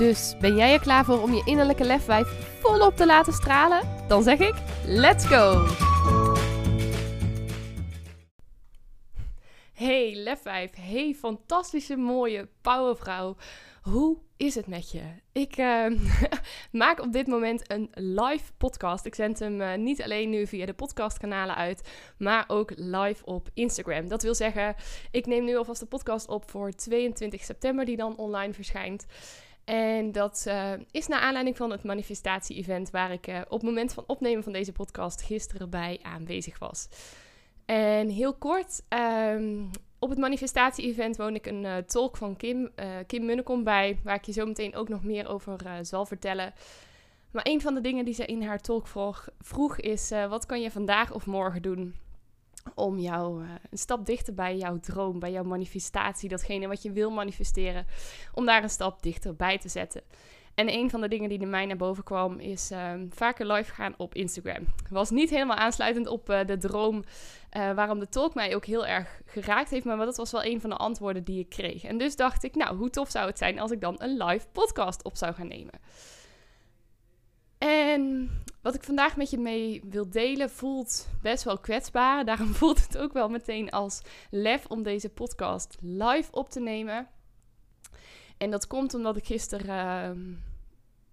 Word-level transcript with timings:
Dus 0.00 0.34
ben 0.40 0.56
jij 0.56 0.72
er 0.72 0.80
klaar 0.80 1.04
voor 1.04 1.22
om 1.22 1.32
je 1.32 1.42
innerlijke 1.44 1.84
lefwijf 1.84 2.28
volop 2.60 2.96
te 2.96 3.06
laten 3.06 3.32
stralen? 3.32 3.88
Dan 4.08 4.22
zeg 4.22 4.38
ik: 4.38 4.54
let's 4.84 5.26
go! 5.26 5.66
Hey 9.72 10.14
lefwijf, 10.14 10.70
hey 10.74 11.14
fantastische 11.14 11.96
mooie 11.96 12.48
powervrouw. 12.60 13.36
Hoe 13.82 14.18
is 14.36 14.54
het 14.54 14.66
met 14.66 14.90
je? 14.90 15.02
Ik 15.32 15.58
uh, 15.58 15.86
maak 16.82 17.00
op 17.00 17.12
dit 17.12 17.26
moment 17.26 17.70
een 17.70 17.90
live 17.92 18.52
podcast. 18.56 19.04
Ik 19.04 19.14
zend 19.14 19.38
hem 19.38 19.60
uh, 19.60 19.74
niet 19.74 20.02
alleen 20.02 20.30
nu 20.30 20.46
via 20.46 20.66
de 20.66 20.72
podcastkanalen 20.72 21.56
uit, 21.56 21.88
maar 22.18 22.44
ook 22.46 22.72
live 22.76 23.24
op 23.24 23.48
Instagram. 23.54 24.08
Dat 24.08 24.22
wil 24.22 24.34
zeggen, 24.34 24.74
ik 25.10 25.26
neem 25.26 25.44
nu 25.44 25.56
alvast 25.56 25.80
de 25.80 25.86
podcast 25.86 26.28
op 26.28 26.50
voor 26.50 26.70
22 26.72 27.44
september, 27.44 27.84
die 27.84 27.96
dan 27.96 28.16
online 28.16 28.52
verschijnt. 28.52 29.06
En 29.64 30.12
dat 30.12 30.44
uh, 30.48 30.72
is 30.90 31.06
naar 31.06 31.20
aanleiding 31.20 31.56
van 31.56 31.70
het 31.70 31.84
manifestatie-event 31.84 32.90
waar 32.90 33.12
ik 33.12 33.26
op 33.26 33.50
het 33.50 33.62
moment 33.62 33.92
van 33.92 34.04
opnemen 34.06 34.42
van 34.42 34.52
deze 34.52 34.72
podcast 34.72 35.22
gisteren 35.22 35.70
bij 35.70 35.98
aanwezig 36.02 36.58
was. 36.58 36.88
En 37.64 38.08
heel 38.08 38.34
kort, 38.34 38.82
um, 39.34 39.70
op 39.98 40.08
het 40.08 40.18
manifestatie-event 40.18 41.16
woon 41.16 41.34
ik 41.34 41.46
een 41.46 41.64
uh, 41.64 41.76
tolk 41.76 42.16
van 42.16 42.36
Kim, 42.36 42.70
Kim 43.06 43.24
Munnekom 43.24 43.64
bij, 43.64 43.98
waar 44.04 44.16
ik 44.16 44.24
je 44.24 44.32
zo 44.32 44.46
meteen 44.46 44.74
ook 44.74 44.88
nog 44.88 45.04
meer 45.04 45.28
over 45.28 45.58
zal 45.82 46.06
vertellen. 46.06 46.54
Maar 47.30 47.46
een 47.46 47.60
van 47.60 47.74
de 47.74 47.80
dingen 47.80 48.04
die 48.04 48.14
ze 48.14 48.26
in 48.26 48.42
haar 48.42 48.60
tolk 48.60 48.86
vroeg, 48.86 49.28
vroeg 49.38 49.78
is: 49.78 50.10
wat 50.28 50.46
kan 50.46 50.60
je 50.60 50.70
vandaag 50.70 51.12
of 51.12 51.26
morgen 51.26 51.62
doen 51.62 51.94
om 52.74 52.98
jou 52.98 53.42
een 53.70 53.78
stap 53.78 54.06
dichter 54.06 54.34
bij 54.34 54.56
jouw 54.56 54.80
droom, 54.80 55.18
bij 55.18 55.32
jouw 55.32 55.44
manifestatie, 55.44 56.28
datgene 56.28 56.66
wat 56.66 56.82
je 56.82 56.92
wil 56.92 57.10
manifesteren, 57.10 57.86
om 58.34 58.46
daar 58.46 58.62
een 58.62 58.70
stap 58.70 59.02
dichter 59.02 59.36
bij 59.36 59.58
te 59.58 59.68
zetten? 59.68 60.02
En 60.54 60.72
een 60.72 60.90
van 60.90 61.00
de 61.00 61.08
dingen 61.08 61.28
die 61.28 61.40
in 61.40 61.50
mij 61.50 61.66
naar 61.66 61.76
boven 61.76 62.04
kwam, 62.04 62.38
is 62.38 62.70
um, 62.70 63.08
vaker 63.12 63.46
live 63.52 63.72
gaan 63.72 63.94
op 63.96 64.14
Instagram. 64.14 64.66
Was 64.90 65.10
niet 65.10 65.30
helemaal 65.30 65.56
aansluitend 65.56 66.06
op 66.06 66.30
uh, 66.30 66.44
de 66.46 66.56
droom 66.56 66.96
uh, 66.96 67.72
waarom 67.72 67.98
de 67.98 68.08
talk 68.08 68.34
mij 68.34 68.54
ook 68.54 68.64
heel 68.64 68.86
erg 68.86 69.20
geraakt 69.26 69.70
heeft, 69.70 69.84
maar 69.84 69.96
dat 69.96 70.16
was 70.16 70.30
wel 70.30 70.44
een 70.44 70.60
van 70.60 70.70
de 70.70 70.76
antwoorden 70.76 71.24
die 71.24 71.38
ik 71.38 71.48
kreeg. 71.48 71.84
En 71.84 71.98
dus 71.98 72.16
dacht 72.16 72.44
ik, 72.44 72.54
nou, 72.54 72.76
hoe 72.76 72.90
tof 72.90 73.10
zou 73.10 73.26
het 73.26 73.38
zijn 73.38 73.58
als 73.58 73.70
ik 73.70 73.80
dan 73.80 73.94
een 73.98 74.24
live 74.24 74.46
podcast 74.52 75.04
op 75.04 75.16
zou 75.16 75.34
gaan 75.34 75.48
nemen. 75.48 75.80
En 77.60 78.30
wat 78.62 78.74
ik 78.74 78.82
vandaag 78.82 79.16
met 79.16 79.30
je 79.30 79.38
mee 79.38 79.82
wil 79.84 80.10
delen 80.10 80.50
voelt 80.50 81.08
best 81.22 81.44
wel 81.44 81.58
kwetsbaar. 81.58 82.24
Daarom 82.30 82.54
voelt 82.54 82.86
het 82.86 82.98
ook 82.98 83.12
wel 83.12 83.28
meteen 83.28 83.70
als 83.70 84.02
lef 84.30 84.66
om 84.66 84.82
deze 84.82 85.08
podcast 85.08 85.76
live 85.80 86.32
op 86.32 86.50
te 86.50 86.60
nemen. 86.60 87.08
En 88.38 88.50
dat 88.50 88.66
komt 88.66 88.94
omdat 88.94 89.16
ik 89.16 89.26
gisteren, 89.26 90.18
uh, 90.18 90.24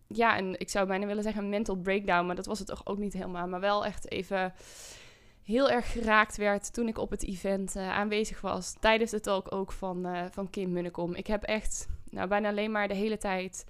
ja, 0.07 0.37
en 0.37 0.59
ik 0.59 0.69
zou 0.69 0.87
bijna 0.87 1.05
willen 1.05 1.23
zeggen 1.23 1.43
een 1.43 1.49
mental 1.49 1.75
breakdown, 1.75 2.25
maar 2.25 2.35
dat 2.35 2.45
was 2.45 2.59
het 2.59 2.67
toch 2.67 2.85
ook 2.85 2.97
niet 2.97 3.13
helemaal. 3.13 3.47
Maar 3.47 3.59
wel 3.59 3.85
echt 3.85 4.11
even 4.11 4.53
heel 5.43 5.69
erg 5.69 5.91
geraakt 5.91 6.37
werd 6.37 6.73
toen 6.73 6.87
ik 6.87 6.97
op 6.97 7.09
het 7.09 7.23
event 7.23 7.75
uh, 7.75 7.89
aanwezig 7.89 8.41
was. 8.41 8.73
Tijdens 8.79 9.11
de 9.11 9.19
talk 9.19 9.51
ook 9.51 9.71
van, 9.71 10.07
uh, 10.07 10.25
van 10.31 10.49
Kim 10.49 10.71
Munnekom. 10.71 11.15
Ik 11.15 11.27
heb 11.27 11.43
echt 11.43 11.87
nou, 12.09 12.27
bijna 12.27 12.49
alleen 12.49 12.71
maar 12.71 12.87
de 12.87 12.93
hele 12.93 13.17
tijd 13.17 13.65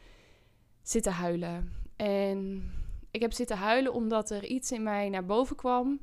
zitten 0.81 1.11
huilen. 1.11 1.86
En 1.97 2.71
ik 3.11 3.21
heb 3.21 3.33
zitten 3.33 3.57
huilen 3.57 3.93
omdat 3.93 4.29
er 4.29 4.45
iets 4.45 4.71
in 4.71 4.83
mij 4.83 5.09
naar 5.09 5.25
boven 5.25 5.55
kwam. 5.55 5.99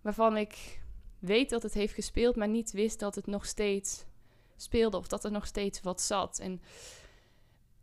Waarvan 0.00 0.36
ik 0.36 0.80
weet 1.18 1.50
dat 1.50 1.62
het 1.62 1.74
heeft 1.74 1.94
gespeeld, 1.94 2.36
maar 2.36 2.48
niet 2.48 2.72
wist 2.72 2.98
dat 2.98 3.14
het 3.14 3.26
nog 3.26 3.46
steeds 3.46 4.04
speelde 4.56 4.96
of 4.96 5.08
dat 5.08 5.24
er 5.24 5.30
nog 5.30 5.46
steeds 5.46 5.80
wat 5.80 6.00
zat. 6.00 6.38
En 6.38 6.60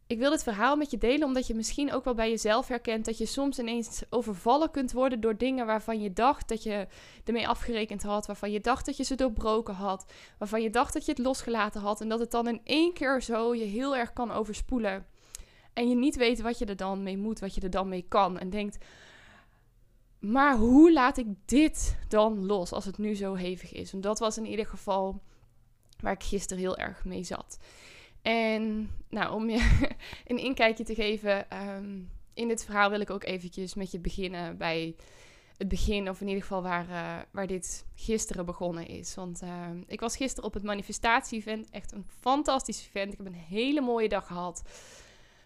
ik 0.08 0.20
wil 0.20 0.30
dit 0.30 0.44
verhaal 0.44 0.76
met 0.76 0.92
je 0.92 0.98
delen 0.98 1.28
omdat 1.28 1.48
je 1.48 1.56
misschien 1.56 1.94
ook 1.94 2.04
wel 2.04 2.14
bij 2.14 2.30
jezelf 2.30 2.68
herkent 2.68 3.06
dat 3.06 3.18
je 3.18 3.26
soms 3.26 3.60
ineens 3.60 4.04
overvallen 4.10 4.72
kunt 4.72 4.92
worden 4.92 5.22
door 5.22 5.38
dingen 5.38 5.66
waarvan 5.66 6.02
je 6.02 6.14
dacht 6.14 6.48
dat 6.48 6.64
je 6.64 6.88
ermee 7.24 7.48
afgerekend 7.48 8.04
had, 8.04 8.25
waarvan 8.25 8.52
je 8.52 8.60
dacht 8.60 8.86
dat 8.86 8.98
je 8.98 9.04
ze 9.04 9.16
doorbroken 9.16 9.74
had, 9.74 10.06
waarvan 10.38 10.62
je 10.62 10.70
dacht 10.70 10.94
dat 10.94 11.06
je 11.06 11.12
het 11.12 11.22
losgelaten 11.22 11.81
had 11.81 12.02
en 12.02 12.10
dat 12.10 12.20
het 12.20 12.31
dan 12.31 12.48
in 12.48 12.62
één 12.64 12.94
keer 12.94 13.22
zo 13.22 13.56
je 13.56 13.64
heel 13.64 13.96
erg 13.96 14.14
kan 14.14 14.31
overspoelen. 14.31 15.06
En 15.74 15.90
je 15.90 15.96
niet 15.96 16.16
weet 16.16 16.42
wat 16.42 16.58
je 16.58 16.66
er 16.66 16.76
dan 16.76 17.04
mee 17.04 17.18
moet, 17.18 17.40
wat 17.40 17.56
je 17.56 17.62
er 17.62 17.70
dan 17.70 17.90
mee 17.90 18.06
kan. 18.08 18.40
En 18.40 18.50
denkt, 18.50 18.78
maar 20.20 20.56
hoe 20.56 20.94
laat 20.94 21.18
ik 21.18 21.28
dit 21.46 21.98
dan 22.08 22.46
los 22.46 22.72
als 22.72 22.86
het 22.86 22.98
nu 22.98 23.16
zo 23.16 23.34
hevig 23.34 23.74
is? 23.74 23.94
En 23.94 24.02
dat 24.02 24.20
was 24.20 24.38
in 24.38 24.46
ieder 24.46 24.66
geval 24.66 25.22
waar 26.00 26.14
ik 26.14 26.24
gisteren 26.24 26.64
heel 26.64 26.78
erg 26.78 27.06
mee 27.06 27.24
zat. 27.24 27.58
En 28.22 28.90
nou, 29.10 29.34
om 29.34 29.50
je 29.50 29.80
een 30.28 30.38
inkijkje 30.38 30.84
te 30.84 30.96
geven 30.96 31.50
ehm, 31.50 32.00
in 32.34 32.48
dit 32.48 32.66
verhaal 32.66 32.90
wil 32.90 33.00
ik 33.00 33.10
ook 33.10 33.24
eventjes 33.24 33.74
met 33.74 33.92
je 33.92 34.00
beginnen 34.00 34.58
bij 34.58 34.96
het 35.58 35.68
begin, 35.68 36.10
of 36.10 36.22
in 36.22 36.28
ieder 36.28 36.42
geval 36.42 36.62
waar, 36.62 36.90
uh, 36.90 37.20
waar 37.32 37.48
dit 37.48 37.86
gisteren 37.96 38.46
begonnen 38.46 38.88
is. 38.88 39.16
Want 39.16 39.42
uh, 39.44 39.70
ik 39.88 40.00
was 40.00 40.16
gisteren 40.16 40.44
op 40.44 40.54
het 40.54 40.64
manifestatie-event, 40.64 41.70
echt 41.70 41.92
een 41.92 42.06
fantastisch 42.20 42.88
event. 42.88 43.12
Ik 43.12 43.18
heb 43.18 43.28
een 43.28 43.34
hele 43.34 43.82
mooie 43.82 44.10
dag 44.10 44.28
gehad. 44.28 44.64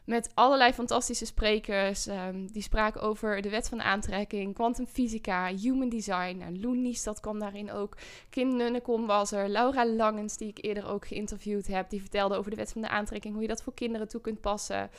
Met 0.07 0.29
allerlei 0.33 0.73
fantastische 0.73 1.25
sprekers. 1.25 2.07
Um, 2.07 2.51
die 2.51 2.61
spraken 2.61 3.01
over 3.01 3.41
de 3.41 3.49
wet 3.49 3.69
van 3.69 3.81
aantrekking, 3.81 4.53
kwantumfysica, 4.53 5.47
human 5.55 5.89
design. 5.89 6.41
En 6.41 6.61
Loen 6.61 6.81
Niestad 6.81 7.19
kwam 7.19 7.39
daarin 7.39 7.71
ook. 7.71 7.97
Kim 8.29 8.55
Nunnekom 8.55 9.05
was 9.05 9.31
er. 9.31 9.49
Laura 9.49 9.85
Langens, 9.85 10.37
die 10.37 10.47
ik 10.47 10.63
eerder 10.63 10.87
ook 10.87 11.07
geïnterviewd 11.07 11.67
heb. 11.67 11.89
Die 11.89 11.99
vertelde 11.99 12.35
over 12.35 12.51
de 12.51 12.57
wet 12.57 12.71
van 12.71 12.81
de 12.81 12.89
aantrekking. 12.89 13.33
Hoe 13.33 13.41
je 13.41 13.47
dat 13.47 13.61
voor 13.61 13.73
kinderen 13.73 14.07
toe 14.07 14.21
kunt 14.21 14.41
passen. 14.41 14.89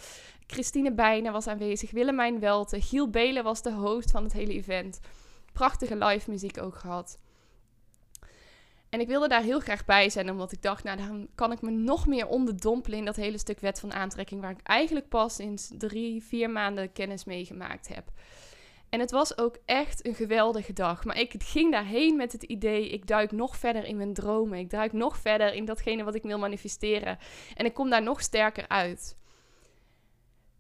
Christine 0.47 0.92
Bijnen 0.92 1.32
was 1.32 1.47
aanwezig. 1.47 1.91
Willemijn 1.91 2.41
Welte. 2.41 2.80
Giel 2.80 3.10
Belen 3.10 3.44
was 3.44 3.62
de 3.62 3.72
host 3.72 4.10
van 4.10 4.22
het 4.24 4.32
hele 4.32 4.52
event. 4.52 5.00
Prachtige 5.52 5.97
live 5.97 6.30
muziek 6.30 6.62
ook 6.62 6.74
gehad. 6.74 7.18
En 8.91 9.00
ik 9.00 9.06
wilde 9.06 9.28
daar 9.28 9.43
heel 9.43 9.60
graag 9.60 9.84
bij 9.84 10.10
zijn, 10.10 10.31
omdat 10.31 10.53
ik 10.53 10.62
dacht, 10.62 10.84
nou, 10.84 10.97
dan 10.97 11.28
kan 11.34 11.53
ik 11.53 11.60
me 11.60 11.71
nog 11.71 12.06
meer 12.06 12.26
onderdompelen 12.26 12.99
in 12.99 13.04
dat 13.04 13.16
hele 13.16 13.38
stuk 13.38 13.60
wet 13.60 13.81
van 13.81 13.93
aantrekking, 13.93 14.41
waar 14.41 14.50
ik 14.50 14.62
eigenlijk 14.62 15.09
pas 15.09 15.34
sinds 15.34 15.71
drie, 15.78 16.22
vier 16.22 16.50
maanden 16.50 16.93
kennis 16.93 17.25
mee 17.25 17.44
gemaakt 17.44 17.88
heb. 17.88 18.04
En 18.88 19.00
het 19.00 19.10
was 19.10 19.38
ook 19.38 19.56
echt 19.65 20.06
een 20.06 20.15
geweldige 20.15 20.72
dag. 20.72 21.04
Maar 21.04 21.19
ik 21.19 21.34
ging 21.38 21.72
daarheen 21.72 22.16
met 22.16 22.32
het 22.32 22.43
idee: 22.43 22.88
ik 22.88 23.06
duik 23.06 23.32
nog 23.32 23.56
verder 23.56 23.84
in 23.84 23.97
mijn 23.97 24.15
dromen. 24.15 24.59
Ik 24.59 24.71
duik 24.71 24.93
nog 24.93 25.16
verder 25.16 25.54
in 25.54 25.65
datgene 25.65 26.04
wat 26.04 26.15
ik 26.15 26.22
wil 26.22 26.38
manifesteren. 26.38 27.19
En 27.54 27.65
ik 27.65 27.75
kom 27.75 27.91
daar 27.91 28.03
nog 28.03 28.21
sterker 28.22 28.69
uit. 28.69 29.16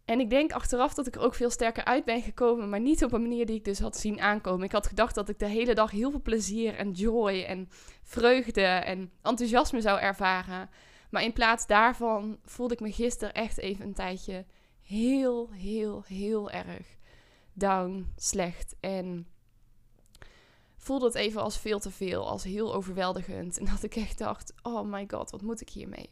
En 0.08 0.20
ik 0.20 0.30
denk 0.30 0.52
achteraf 0.52 0.94
dat 0.94 1.06
ik 1.06 1.14
er 1.14 1.20
ook 1.20 1.34
veel 1.34 1.50
sterker 1.50 1.84
uit 1.84 2.04
ben 2.04 2.22
gekomen, 2.22 2.68
maar 2.68 2.80
niet 2.80 3.04
op 3.04 3.12
een 3.12 3.22
manier 3.22 3.46
die 3.46 3.56
ik 3.56 3.64
dus 3.64 3.78
had 3.78 3.96
zien 3.96 4.20
aankomen. 4.20 4.64
Ik 4.64 4.72
had 4.72 4.86
gedacht 4.86 5.14
dat 5.14 5.28
ik 5.28 5.38
de 5.38 5.46
hele 5.46 5.74
dag 5.74 5.90
heel 5.90 6.10
veel 6.10 6.22
plezier 6.22 6.74
en 6.74 6.90
joy 6.90 7.42
en 7.42 7.68
vreugde 8.02 8.62
en 8.62 9.10
enthousiasme 9.22 9.80
zou 9.80 10.00
ervaren. 10.00 10.70
Maar 11.10 11.22
in 11.22 11.32
plaats 11.32 11.66
daarvan 11.66 12.38
voelde 12.44 12.74
ik 12.74 12.80
me 12.80 12.92
gisteren 12.92 13.34
echt 13.34 13.58
even 13.58 13.84
een 13.84 13.94
tijdje 13.94 14.44
heel, 14.82 15.50
heel, 15.52 16.04
heel 16.06 16.50
erg 16.50 16.96
down, 17.52 18.12
slecht. 18.16 18.76
En 18.80 19.26
voelde 20.76 21.06
het 21.06 21.14
even 21.14 21.42
als 21.42 21.58
veel 21.58 21.78
te 21.78 21.90
veel, 21.90 22.28
als 22.28 22.44
heel 22.44 22.74
overweldigend. 22.74 23.58
En 23.58 23.64
dat 23.64 23.82
ik 23.82 23.96
echt 23.96 24.18
dacht: 24.18 24.54
oh 24.62 24.90
my 24.90 25.04
god, 25.08 25.30
wat 25.30 25.42
moet 25.42 25.60
ik 25.60 25.68
hiermee? 25.68 26.10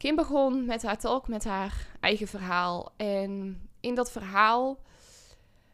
Kim 0.00 0.16
begon 0.16 0.64
met 0.64 0.82
haar 0.82 0.98
talk, 0.98 1.28
met 1.28 1.44
haar 1.44 1.86
eigen 2.00 2.28
verhaal. 2.28 2.92
En 2.96 3.60
in 3.80 3.94
dat 3.94 4.12
verhaal 4.12 4.78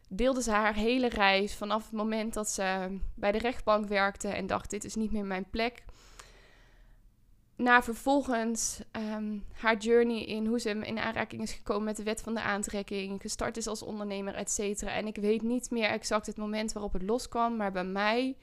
deelde 0.09 0.41
ze 0.41 0.51
haar 0.51 0.73
hele 0.73 1.09
reis 1.09 1.55
vanaf 1.55 1.83
het 1.83 1.91
moment 1.91 2.33
dat 2.33 2.49
ze 2.49 2.97
bij 3.15 3.31
de 3.31 3.37
rechtbank 3.37 3.87
werkte 3.87 4.27
en 4.27 4.47
dacht: 4.47 4.69
dit 4.69 4.83
is 4.83 4.95
niet 4.95 5.11
meer 5.11 5.25
mijn 5.25 5.49
plek. 5.49 5.83
Naar 7.55 7.83
vervolgens 7.83 8.81
um, 8.91 9.45
haar 9.53 9.77
journey 9.77 10.25
in 10.25 10.45
hoe 10.45 10.59
ze 10.59 10.69
in 10.69 10.99
aanraking 10.99 11.41
is 11.41 11.53
gekomen 11.53 11.83
met 11.83 11.97
de 11.97 12.03
wet 12.03 12.21
van 12.21 12.33
de 12.33 12.41
aantrekking, 12.41 13.21
gestart 13.21 13.57
is 13.57 13.67
als 13.67 13.83
ondernemer, 13.83 14.35
et 14.35 14.51
cetera. 14.51 14.91
En 14.91 15.07
ik 15.07 15.15
weet 15.15 15.41
niet 15.41 15.71
meer 15.71 15.89
exact 15.89 16.25
het 16.25 16.37
moment 16.37 16.73
waarop 16.73 16.93
het 16.93 17.01
loskwam, 17.01 17.55
maar 17.55 17.71
bij 17.71 17.85
mij 17.85 18.35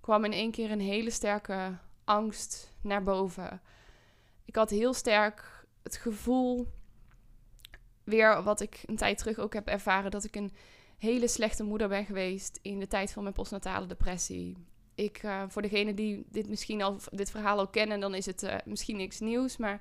kwam 0.00 0.24
in 0.24 0.32
één 0.32 0.50
keer 0.50 0.70
een 0.70 0.80
hele 0.80 1.10
sterke 1.10 1.78
angst 2.04 2.72
naar 2.80 3.02
boven 3.02 3.60
ik 4.44 4.56
had 4.56 4.70
heel 4.70 4.92
sterk 4.92 5.66
het 5.82 5.96
gevoel 5.96 6.68
weer 8.04 8.42
wat 8.42 8.60
ik 8.60 8.82
een 8.86 8.96
tijd 8.96 9.18
terug 9.18 9.38
ook 9.38 9.52
heb 9.52 9.68
ervaren, 9.68 10.10
dat 10.10 10.24
ik 10.24 10.36
een 10.36 10.52
hele 10.98 11.28
slechte 11.28 11.64
moeder 11.64 11.88
ben 11.88 12.04
geweest 12.04 12.58
in 12.62 12.78
de 12.78 12.86
tijd 12.86 13.12
van 13.12 13.22
mijn 13.22 13.34
postnatale 13.34 13.86
depressie. 13.86 14.56
Ik, 14.94 15.22
uh, 15.22 15.42
voor 15.48 15.62
degene 15.62 15.94
die 15.94 16.26
dit 16.28 16.48
misschien 16.48 16.82
al 16.82 16.98
dit 17.10 17.30
verhaal 17.30 17.60
ook 17.60 17.72
kennen, 17.72 18.00
dan 18.00 18.14
is 18.14 18.26
het 18.26 18.42
uh, 18.42 18.54
misschien 18.64 18.96
niks 18.96 19.20
nieuws. 19.20 19.56
Maar 19.56 19.80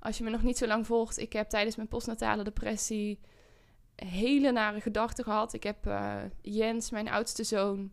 als 0.00 0.18
je 0.18 0.24
me 0.24 0.30
nog 0.30 0.42
niet 0.42 0.58
zo 0.58 0.66
lang 0.66 0.86
volgt, 0.86 1.18
ik 1.18 1.32
heb 1.32 1.48
tijdens 1.48 1.76
mijn 1.76 1.88
postnatale 1.88 2.44
depressie 2.44 3.20
hele 3.94 4.52
nare 4.52 4.80
gedachten 4.80 5.24
gehad. 5.24 5.52
Ik 5.52 5.62
heb 5.62 5.86
uh, 5.86 6.14
Jens, 6.42 6.90
mijn 6.90 7.08
oudste 7.08 7.44
zoon, 7.44 7.92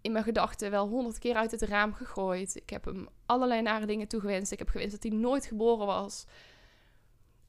in 0.00 0.12
mijn 0.12 0.24
gedachten 0.24 0.70
wel 0.70 0.88
honderd 0.88 1.18
keer 1.18 1.34
uit 1.34 1.50
het 1.50 1.62
raam 1.62 1.94
gegooid. 1.94 2.56
Ik 2.56 2.70
heb 2.70 2.84
hem 2.84 3.08
allerlei 3.26 3.62
nare 3.62 3.86
dingen 3.86 4.08
toegewenst. 4.08 4.52
Ik 4.52 4.58
heb 4.58 4.68
gewenst 4.68 4.92
dat 4.92 5.10
hij 5.10 5.20
nooit 5.20 5.46
geboren 5.46 5.86
was. 5.86 6.26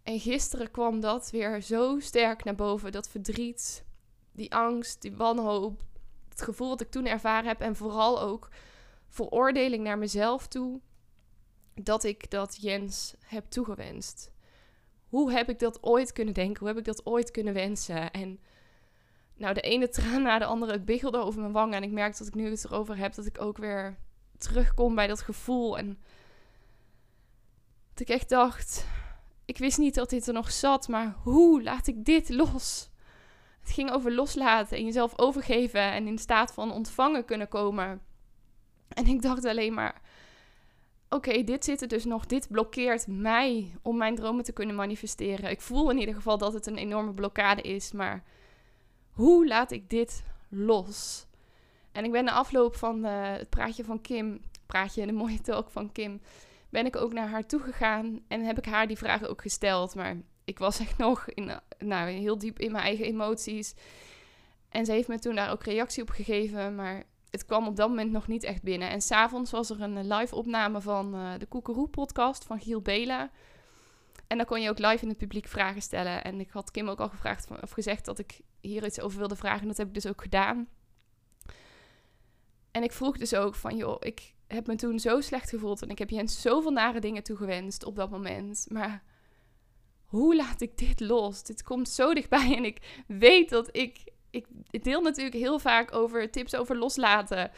En 0.04 0.19
gisteren 0.19 0.72
kwam 0.72 1.00
dat 1.00 1.30
weer 1.30 1.62
zo 1.62 2.00
sterk 2.00 2.44
naar 2.44 2.56
boven. 2.56 2.92
Dat 2.92 3.10
verdriet, 3.10 3.86
die 4.31 4.54
angst, 4.54 5.01
die 5.01 5.16
wanhoop. 5.16 5.84
Het 6.30 6.42
gevoel 6.42 6.69
dat 6.69 6.81
ik 6.81 6.92
toen 6.92 7.06
ervaren 7.06 7.48
heb. 7.48 7.62
En 7.62 7.75
vooral 7.75 8.22
ook 8.22 8.50
veroordeling 9.07 9.84
naar 9.84 9.98
mezelf 9.98 10.48
toe. 10.48 10.80
Dat 11.74 12.04
ik 12.04 12.31
dat 12.31 12.57
Jens 12.62 13.16
heb 13.25 13.45
toegewenst. 13.50 14.31
Hoe 15.07 15.31
heb 15.31 15.50
ik 15.50 15.60
dat 15.60 15.84
ooit 15.84 16.12
kunnen 16.12 16.34
denken? 16.34 16.60
Hoe 16.60 16.68
heb 16.68 16.78
ik 16.78 16.86
dat 16.86 17.06
ooit 17.06 17.31
kunnen 17.31 17.54
wensen? 17.54 18.12
En 18.12 18.40
nou, 19.39 19.53
de 19.53 19.62
ene 19.62 19.89
traan 19.89 20.21
na 20.21 20.39
de 20.39 20.45
andere, 20.45 20.71
het 20.71 20.86
biggelde 20.86 21.18
over 21.18 21.39
mijn 21.39 21.51
wangen. 21.51 21.75
En 21.75 21.83
ik 21.83 21.91
merk 21.91 22.18
dat 22.18 22.27
ik 22.27 22.36
nu 22.36 22.50
het 22.50 22.65
erover 22.65 22.97
heb, 22.97 23.13
dat 23.13 23.25
ik 23.25 23.41
ook 23.41 23.57
weer 23.57 23.97
terugkom 24.38 24.95
bij 24.95 25.07
dat 25.07 25.21
gevoel. 25.21 25.77
En 25.77 25.97
dat 27.89 28.00
ik 28.00 28.09
echt 28.09 28.30
dacht, 28.30 28.86
ik 29.45 29.57
wist 29.57 29.77
niet 29.77 29.95
dat 29.95 30.09
dit 30.09 30.27
er 30.27 30.33
nog 30.33 30.51
zat, 30.51 30.88
maar 30.88 31.15
hoe 31.24 31.63
laat 31.63 31.88
ik 31.88 32.06
dit 32.06 32.30
los? 32.30 32.89
Het 33.59 33.71
ging 33.71 33.91
over 33.91 34.12
loslaten 34.12 34.77
en 34.77 34.86
jezelf 34.86 35.19
overgeven 35.19 35.92
en 35.92 36.07
in 36.07 36.18
staat 36.18 36.53
van 36.53 36.71
ontvangen 36.71 37.25
kunnen 37.25 37.47
komen. 37.47 38.01
En 38.88 39.06
ik 39.06 39.21
dacht 39.21 39.45
alleen 39.45 39.74
maar, 39.74 40.01
oké, 41.09 41.44
dit 41.44 41.65
zit 41.65 41.81
er 41.81 41.88
dus 41.88 42.06
nog. 42.06 42.25
Dit 42.25 42.47
blokkeert 42.50 43.07
mij 43.07 43.75
om 43.81 43.97
mijn 43.97 44.15
dromen 44.15 44.44
te 44.44 44.53
kunnen 44.53 44.75
manifesteren. 44.75 45.50
Ik 45.50 45.62
voel 45.62 45.89
in 45.89 45.97
ieder 45.97 46.15
geval 46.15 46.38
dat 46.38 46.53
het 46.53 46.68
een 46.68 46.77
enorme 46.77 47.13
blokkade 47.13 47.62
is, 47.62 47.92
maar 47.92 48.24
hoe 49.19 49.48
laat 49.48 49.71
ik 49.71 49.89
dit 49.89 50.24
los? 50.50 51.25
En 51.92 52.04
ik 52.04 52.12
ben 52.12 52.24
na 52.24 52.31
afloop 52.31 52.75
van 52.75 53.06
uh, 53.06 53.12
het 53.31 53.50
praatje 53.50 53.83
van 53.83 54.01
Kim, 54.01 54.42
praatje, 54.66 55.06
de 55.06 55.12
mooie 55.12 55.42
talk 55.42 55.69
van 55.69 55.92
Kim, 55.92 56.21
ben 56.69 56.86
ik 56.86 56.95
ook 56.95 57.13
naar 57.13 57.30
haar 57.30 57.45
toegegaan 57.45 58.19
en 58.27 58.44
heb 58.44 58.57
ik 58.57 58.66
haar 58.66 58.88
die 58.88 58.98
vragen 58.98 59.30
ook 59.30 59.42
gesteld. 59.42 59.95
Maar 59.95 60.18
ik 60.45 60.60
was 60.60 60.80
echt 60.80 60.98
nog 60.98 61.30
in, 61.30 61.51
nou, 61.77 62.10
heel 62.10 62.38
diep 62.38 62.60
in 62.60 62.71
mijn 62.71 62.83
eigen 62.83 63.06
emoties. 63.06 63.75
En 64.69 64.86
ze 64.86 64.92
heeft 64.92 65.07
me 65.07 65.19
toen 65.19 65.36
daar 65.36 65.51
ook 65.51 65.63
reactie 65.63 66.01
op 66.01 66.10
gegeven, 66.10 66.75
maar 66.75 67.04
het 67.30 67.45
kwam 67.45 67.68
op 67.68 67.75
dat 67.75 67.89
moment 67.89 68.12
nog 68.12 68.27
niet 68.27 68.44
echt 68.44 68.63
binnen. 68.63 68.89
En 68.89 69.01
s'avonds 69.01 69.51
was 69.51 69.69
er 69.69 69.81
een 69.81 70.07
live 70.13 70.36
opname 70.36 70.81
van 70.81 71.16
uh, 71.16 71.31
de 71.38 71.45
Koekeroe-podcast 71.45 72.45
van 72.45 72.60
Giel 72.60 72.81
Bela. 72.81 73.31
En 74.27 74.38
dan 74.38 74.45
kon 74.45 74.62
je 74.62 74.69
ook 74.69 74.80
live 74.80 75.04
in 75.04 75.10
het 75.10 75.18
publiek 75.18 75.48
vragen 75.48 75.81
stellen. 75.81 76.24
En 76.24 76.39
ik 76.39 76.50
had 76.50 76.71
Kim 76.71 76.89
ook 76.89 77.00
al 77.00 77.10
gevraagd 77.10 77.48
of 77.62 77.71
gezegd 77.71 78.06
dat 78.06 78.19
ik 78.19 78.39
hier 78.61 78.85
iets 78.85 79.00
over 79.00 79.19
wilde 79.19 79.35
vragen. 79.35 79.61
En 79.61 79.67
dat 79.67 79.77
heb 79.77 79.88
ik 79.88 79.94
dus 79.94 80.07
ook 80.07 80.21
gedaan. 80.21 80.67
En 82.71 82.83
ik 82.83 82.91
vroeg 82.91 83.17
dus 83.17 83.35
ook 83.35 83.56
van, 83.56 83.75
joh, 83.75 83.97
ik 84.00 84.33
heb 84.47 84.67
me 84.67 84.75
toen 84.75 85.00
zo 85.00 85.21
slecht 85.21 85.50
gevoeld. 85.50 85.81
En 85.81 85.89
ik 85.89 86.00
heb 86.00 86.09
Jens 86.09 86.41
zoveel 86.41 86.71
nare 86.71 87.00
dingen 87.00 87.23
toegewenst 87.23 87.83
op 87.83 87.95
dat 87.95 88.09
moment. 88.09 88.65
Maar 88.69 89.03
hoe 90.06 90.35
laat 90.35 90.61
ik 90.61 90.77
dit 90.77 91.00
los? 91.00 91.44
Dit 91.44 91.63
komt 91.63 91.89
zo 91.89 92.13
dichtbij. 92.13 92.56
En 92.56 92.65
ik 92.65 93.03
weet 93.07 93.50
dat 93.50 93.69
ik... 93.75 94.11
Ik 94.31 94.83
deel 94.83 95.01
natuurlijk 95.01 95.35
heel 95.35 95.59
vaak 95.59 95.94
over 95.94 96.31
tips 96.31 96.56
over 96.56 96.77
loslaten. 96.77 97.51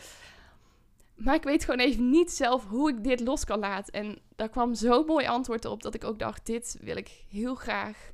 Maar 1.15 1.35
ik 1.35 1.43
weet 1.43 1.65
gewoon 1.65 1.79
even 1.79 2.09
niet 2.09 2.31
zelf 2.31 2.67
hoe 2.67 2.89
ik 2.89 3.03
dit 3.03 3.19
los 3.19 3.43
kan 3.43 3.59
laten. 3.59 3.93
En 3.93 4.19
daar 4.35 4.49
kwam 4.49 4.73
zo'n 4.73 5.05
mooi 5.05 5.27
antwoord 5.27 5.65
op 5.65 5.83
dat 5.83 5.93
ik 5.93 6.03
ook 6.03 6.19
dacht: 6.19 6.45
dit 6.45 6.77
wil 6.81 6.97
ik 6.97 7.23
heel 7.29 7.55
graag 7.55 8.11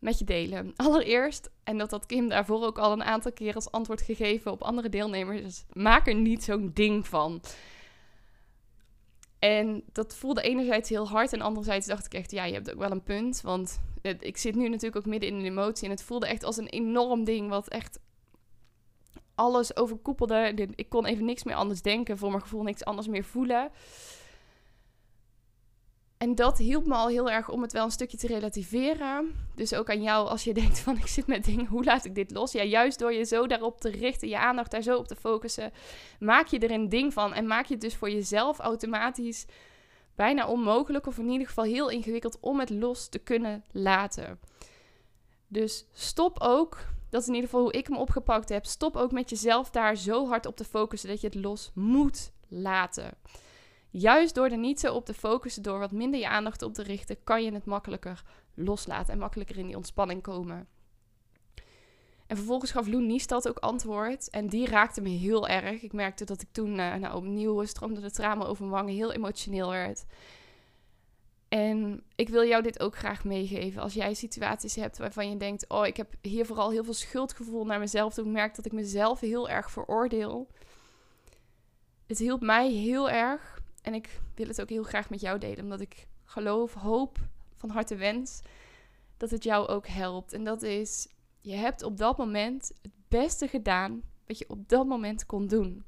met 0.00 0.18
je 0.18 0.24
delen. 0.24 0.72
Allereerst, 0.76 1.50
en 1.64 1.78
dat 1.78 1.90
had 1.90 2.06
Kim 2.06 2.28
daarvoor 2.28 2.64
ook 2.64 2.78
al 2.78 2.92
een 2.92 3.04
aantal 3.04 3.32
keer 3.32 3.54
als 3.54 3.70
antwoord 3.70 4.02
gegeven 4.02 4.52
op 4.52 4.62
andere 4.62 4.88
deelnemers, 4.88 5.64
maak 5.72 6.06
er 6.06 6.14
niet 6.14 6.44
zo'n 6.44 6.70
ding 6.74 7.06
van. 7.06 7.40
En 9.38 9.82
dat 9.92 10.14
voelde 10.14 10.42
enerzijds 10.42 10.88
heel 10.88 11.08
hard 11.08 11.32
en 11.32 11.40
anderzijds 11.40 11.86
dacht 11.86 12.06
ik 12.06 12.14
echt, 12.14 12.30
ja, 12.30 12.44
je 12.44 12.52
hebt 12.52 12.72
ook 12.72 12.78
wel 12.78 12.90
een 12.90 13.02
punt. 13.02 13.40
Want 13.40 13.80
ik 14.02 14.36
zit 14.36 14.54
nu 14.54 14.68
natuurlijk 14.68 14.96
ook 14.96 15.12
midden 15.12 15.28
in 15.28 15.34
een 15.34 15.44
emotie 15.44 15.84
en 15.84 15.90
het 15.90 16.02
voelde 16.02 16.26
echt 16.26 16.44
als 16.44 16.56
een 16.56 16.68
enorm 16.68 17.24
ding 17.24 17.48
wat 17.48 17.68
echt 17.68 17.98
alles 19.34 19.76
overkoepelde. 19.76 20.68
Ik 20.74 20.88
kon 20.88 21.06
even 21.06 21.24
niks 21.24 21.44
meer 21.44 21.54
anders 21.54 21.82
denken, 21.82 22.18
voor 22.18 22.30
mijn 22.30 22.42
gevoel 22.42 22.62
niks 22.62 22.84
anders 22.84 23.08
meer 23.08 23.24
voelen. 23.24 23.70
En 26.22 26.34
dat 26.34 26.58
hielp 26.58 26.86
me 26.86 26.94
al 26.94 27.08
heel 27.08 27.30
erg 27.30 27.48
om 27.48 27.62
het 27.62 27.72
wel 27.72 27.84
een 27.84 27.90
stukje 27.90 28.16
te 28.16 28.26
relativeren. 28.26 29.34
Dus 29.54 29.74
ook 29.74 29.90
aan 29.90 30.02
jou 30.02 30.28
als 30.28 30.44
je 30.44 30.54
denkt 30.54 30.78
van 30.78 30.96
ik 31.04 31.06
zit 31.06 31.26
met 31.26 31.44
dingen, 31.44 31.66
hoe 31.66 31.84
laat 31.84 32.04
ik 32.04 32.14
dit 32.14 32.30
los? 32.30 32.52
Ja, 32.52 32.62
juist 32.62 32.98
door 32.98 33.12
je 33.12 33.24
zo 33.24 33.46
daarop 33.46 33.80
te 33.80 33.90
richten, 33.90 34.28
je 34.28 34.38
aandacht 34.38 34.70
daar 34.70 34.82
zo 34.82 34.96
op 34.96 35.06
te 35.06 35.16
focussen, 35.16 35.72
maak 36.18 36.46
je 36.46 36.58
er 36.58 36.70
een 36.70 36.88
ding 36.88 37.12
van. 37.12 37.34
En 37.34 37.46
maak 37.46 37.66
je 37.66 37.72
het 37.72 37.82
dus 37.82 37.96
voor 37.96 38.10
jezelf 38.10 38.58
automatisch 38.58 39.46
bijna 40.14 40.48
onmogelijk 40.48 41.06
of 41.06 41.18
in 41.18 41.28
ieder 41.28 41.46
geval 41.46 41.64
heel 41.64 41.88
ingewikkeld 41.88 42.38
om 42.40 42.60
het 42.60 42.70
los 42.70 43.08
te 43.08 43.18
kunnen 43.18 43.64
laten. 43.70 44.40
Dus 45.48 45.86
stop 45.92 46.40
ook 46.40 46.78
dat 47.10 47.20
is 47.20 47.28
in 47.28 47.34
ieder 47.34 47.50
geval 47.50 47.64
hoe 47.64 47.72
ik 47.72 47.86
hem 47.86 47.96
opgepakt 47.96 48.48
heb. 48.48 48.66
Stop 48.66 48.96
ook 48.96 49.12
met 49.12 49.30
jezelf 49.30 49.70
daar 49.70 49.96
zo 49.96 50.28
hard 50.28 50.46
op 50.46 50.56
te 50.56 50.64
focussen 50.64 51.08
dat 51.08 51.20
je 51.20 51.26
het 51.26 51.36
los 51.36 51.70
moet 51.74 52.32
laten. 52.48 53.10
Juist 53.90 54.34
door 54.34 54.48
er 54.48 54.58
niet 54.58 54.80
zo 54.80 54.94
op 54.94 55.04
te 55.04 55.14
focussen, 55.14 55.62
door 55.62 55.78
wat 55.78 55.92
minder 55.92 56.20
je 56.20 56.28
aandacht 56.28 56.62
op 56.62 56.74
te 56.74 56.82
richten, 56.82 57.24
kan 57.24 57.44
je 57.44 57.52
het 57.52 57.64
makkelijker 57.64 58.22
loslaten 58.54 59.12
en 59.12 59.18
makkelijker 59.18 59.58
in 59.58 59.66
die 59.66 59.76
ontspanning 59.76 60.22
komen. 60.22 60.68
En 62.26 62.36
vervolgens 62.36 62.70
gaf 62.70 62.86
Loen 62.86 63.06
Niestad 63.06 63.48
ook 63.48 63.58
antwoord. 63.58 64.30
En 64.30 64.48
die 64.48 64.66
raakte 64.66 65.00
me 65.00 65.08
heel 65.08 65.48
erg. 65.48 65.82
Ik 65.82 65.92
merkte 65.92 66.24
dat 66.24 66.42
ik 66.42 66.48
toen 66.52 66.78
uh, 66.78 66.94
nou, 66.94 67.16
opnieuw 67.16 67.64
stroomde 67.64 68.00
de 68.00 68.10
tranen 68.10 68.46
over 68.46 68.64
mijn 68.64 68.76
wangen, 68.76 68.94
heel 68.94 69.12
emotioneel 69.12 69.70
werd. 69.70 70.04
En 71.48 72.02
ik 72.14 72.28
wil 72.28 72.46
jou 72.46 72.62
dit 72.62 72.80
ook 72.80 72.96
graag 72.96 73.24
meegeven. 73.24 73.82
Als 73.82 73.94
jij 73.94 74.14
situaties 74.14 74.74
hebt 74.74 74.98
waarvan 74.98 75.30
je 75.30 75.36
denkt: 75.36 75.68
Oh, 75.68 75.86
ik 75.86 75.96
heb 75.96 76.14
hier 76.20 76.46
vooral 76.46 76.70
heel 76.70 76.84
veel 76.84 76.94
schuldgevoel 76.94 77.64
naar 77.64 77.78
mezelf. 77.78 78.14
Toen 78.14 78.26
ik 78.26 78.32
merk 78.32 78.54
dat 78.54 78.64
ik 78.66 78.72
mezelf 78.72 79.20
heel 79.20 79.48
erg 79.48 79.70
veroordeel. 79.70 80.48
Het 82.06 82.18
hielp 82.18 82.40
mij 82.40 82.70
heel 82.70 83.10
erg. 83.10 83.59
En 83.80 83.94
ik 83.94 84.20
wil 84.34 84.46
het 84.46 84.60
ook 84.60 84.68
heel 84.68 84.82
graag 84.82 85.10
met 85.10 85.20
jou 85.20 85.38
delen. 85.38 85.64
Omdat 85.64 85.80
ik 85.80 86.06
geloof, 86.24 86.74
hoop, 86.74 87.18
van 87.54 87.70
harte 87.70 87.96
wens 87.96 88.42
dat 89.16 89.30
het 89.30 89.44
jou 89.44 89.68
ook 89.68 89.86
helpt. 89.86 90.32
En 90.32 90.44
dat 90.44 90.62
is: 90.62 91.08
je 91.40 91.54
hebt 91.54 91.82
op 91.82 91.96
dat 91.96 92.18
moment 92.18 92.72
het 92.82 92.92
beste 93.08 93.48
gedaan 93.48 94.02
wat 94.26 94.38
je 94.38 94.48
op 94.48 94.68
dat 94.68 94.86
moment 94.86 95.26
kon 95.26 95.46
doen. 95.46 95.84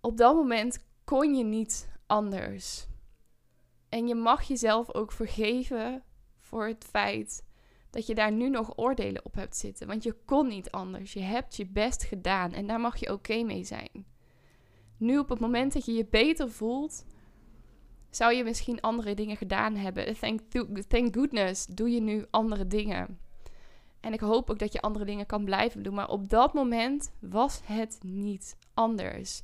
Op 0.00 0.16
dat 0.16 0.34
moment 0.34 0.84
kon 1.04 1.34
je 1.34 1.44
niet 1.44 1.90
anders. 2.06 2.86
En 3.88 4.06
je 4.06 4.14
mag 4.14 4.42
jezelf 4.42 4.94
ook 4.94 5.12
vergeven 5.12 6.02
voor 6.38 6.66
het 6.66 6.84
feit 6.84 7.44
dat 7.90 8.06
je 8.06 8.14
daar 8.14 8.32
nu 8.32 8.48
nog 8.48 8.78
oordelen 8.78 9.24
op 9.24 9.34
hebt 9.34 9.56
zitten. 9.56 9.86
Want 9.86 10.02
je 10.02 10.16
kon 10.24 10.48
niet 10.48 10.70
anders. 10.70 11.12
Je 11.12 11.20
hebt 11.20 11.56
je 11.56 11.66
best 11.66 12.02
gedaan 12.02 12.52
en 12.52 12.66
daar 12.66 12.80
mag 12.80 12.96
je 12.96 13.12
oké 13.12 13.42
mee 13.42 13.64
zijn. 13.64 14.06
Nu 15.02 15.18
op 15.18 15.28
het 15.28 15.38
moment 15.38 15.72
dat 15.72 15.84
je 15.84 15.92
je 15.92 16.06
beter 16.10 16.50
voelt, 16.50 17.04
zou 18.10 18.34
je 18.34 18.44
misschien 18.44 18.80
andere 18.80 19.14
dingen 19.14 19.36
gedaan 19.36 19.74
hebben. 19.76 20.16
Thank, 20.18 20.40
thank 20.88 21.14
goodness 21.14 21.66
doe 21.66 21.90
je 21.90 22.00
nu 22.00 22.26
andere 22.30 22.66
dingen. 22.66 23.18
En 24.00 24.12
ik 24.12 24.20
hoop 24.20 24.50
ook 24.50 24.58
dat 24.58 24.72
je 24.72 24.80
andere 24.80 25.04
dingen 25.04 25.26
kan 25.26 25.44
blijven 25.44 25.82
doen. 25.82 25.94
Maar 25.94 26.08
op 26.08 26.28
dat 26.28 26.54
moment 26.54 27.12
was 27.20 27.60
het 27.64 27.98
niet 28.02 28.56
anders. 28.74 29.42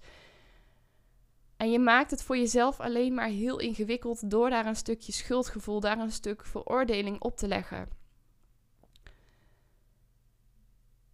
En 1.57 1.71
je 1.71 1.79
maakt 1.79 2.11
het 2.11 2.23
voor 2.23 2.37
jezelf 2.37 2.81
alleen 2.81 3.15
maar 3.15 3.29
heel 3.29 3.59
ingewikkeld 3.59 4.31
door 4.31 4.50
daar 4.50 4.67
een 4.67 4.77
stukje 4.77 5.12
schuldgevoel, 5.12 5.81
daar 5.81 5.99
een 5.99 6.12
stuk 6.12 6.45
veroordeling 6.45 7.21
op 7.21 7.37
te 7.37 7.49
leggen. 7.49 7.88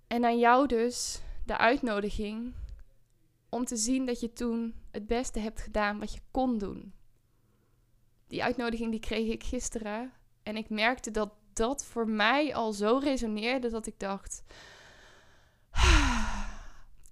En 0.06 0.24
aan 0.24 0.38
jou 0.38 0.66
dus 0.66 1.20
de 1.46 1.58
uitnodiging 1.58 2.54
om 3.54 3.64
te 3.64 3.76
zien 3.76 4.06
dat 4.06 4.20
je 4.20 4.32
toen 4.32 4.74
het 4.90 5.06
beste 5.06 5.38
hebt 5.38 5.60
gedaan 5.60 5.98
wat 5.98 6.12
je 6.12 6.20
kon 6.30 6.58
doen. 6.58 6.92
Die 8.26 8.42
uitnodiging 8.42 8.90
die 8.90 9.00
kreeg 9.00 9.32
ik 9.32 9.42
gisteren 9.42 10.12
en 10.42 10.56
ik 10.56 10.70
merkte 10.70 11.10
dat 11.10 11.32
dat 11.52 11.84
voor 11.84 12.08
mij 12.08 12.54
al 12.54 12.72
zo 12.72 12.98
resoneerde 13.02 13.70
dat 13.70 13.86
ik 13.86 13.98
dacht 13.98 14.42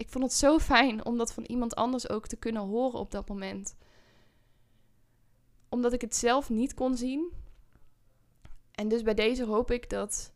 ik 0.03 0.09
vond 0.09 0.25
het 0.25 0.33
zo 0.33 0.59
fijn 0.59 1.05
om 1.05 1.19
dat 1.19 1.33
van 1.33 1.45
iemand 1.45 1.75
anders 1.75 2.09
ook 2.09 2.27
te 2.27 2.37
kunnen 2.37 2.63
horen 2.63 2.99
op 2.99 3.11
dat 3.11 3.29
moment. 3.29 3.77
Omdat 5.69 5.93
ik 5.93 6.01
het 6.01 6.17
zelf 6.17 6.51
niet 6.51 6.75
kon 6.75 6.97
zien. 6.97 7.33
En 8.73 8.89
dus 8.89 9.03
bij 9.03 9.15
deze 9.15 9.45
hoop 9.45 9.71
ik 9.71 9.91
dat 9.91 10.33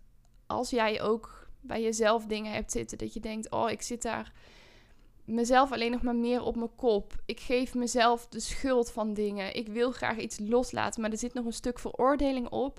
als 0.46 0.70
jij 0.70 1.02
ook 1.02 1.48
bij 1.60 1.82
jezelf 1.82 2.26
dingen 2.26 2.52
hebt 2.52 2.72
zitten, 2.72 2.98
dat 2.98 3.12
je 3.12 3.20
denkt: 3.20 3.50
Oh, 3.50 3.70
ik 3.70 3.82
zit 3.82 4.02
daar 4.02 4.32
mezelf 5.26 5.72
alleen 5.72 5.90
nog 5.90 6.02
maar 6.02 6.16
meer 6.16 6.42
op 6.42 6.56
mijn 6.56 6.74
kop. 6.74 7.14
Ik 7.24 7.40
geef 7.40 7.74
mezelf 7.74 8.28
de 8.28 8.40
schuld 8.40 8.90
van 8.90 9.14
dingen. 9.14 9.54
Ik 9.54 9.68
wil 9.68 9.90
graag 9.90 10.18
iets 10.18 10.38
loslaten, 10.38 11.00
maar 11.00 11.10
er 11.10 11.18
zit 11.18 11.34
nog 11.34 11.44
een 11.44 11.52
stuk 11.52 11.78
veroordeling 11.78 12.48
op. 12.48 12.78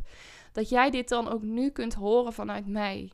Dat 0.51 0.69
jij 0.69 0.89
dit 0.89 1.09
dan 1.09 1.27
ook 1.27 1.41
nu 1.41 1.69
kunt 1.69 1.93
horen 1.93 2.33
vanuit 2.33 2.67
mij. 2.67 3.11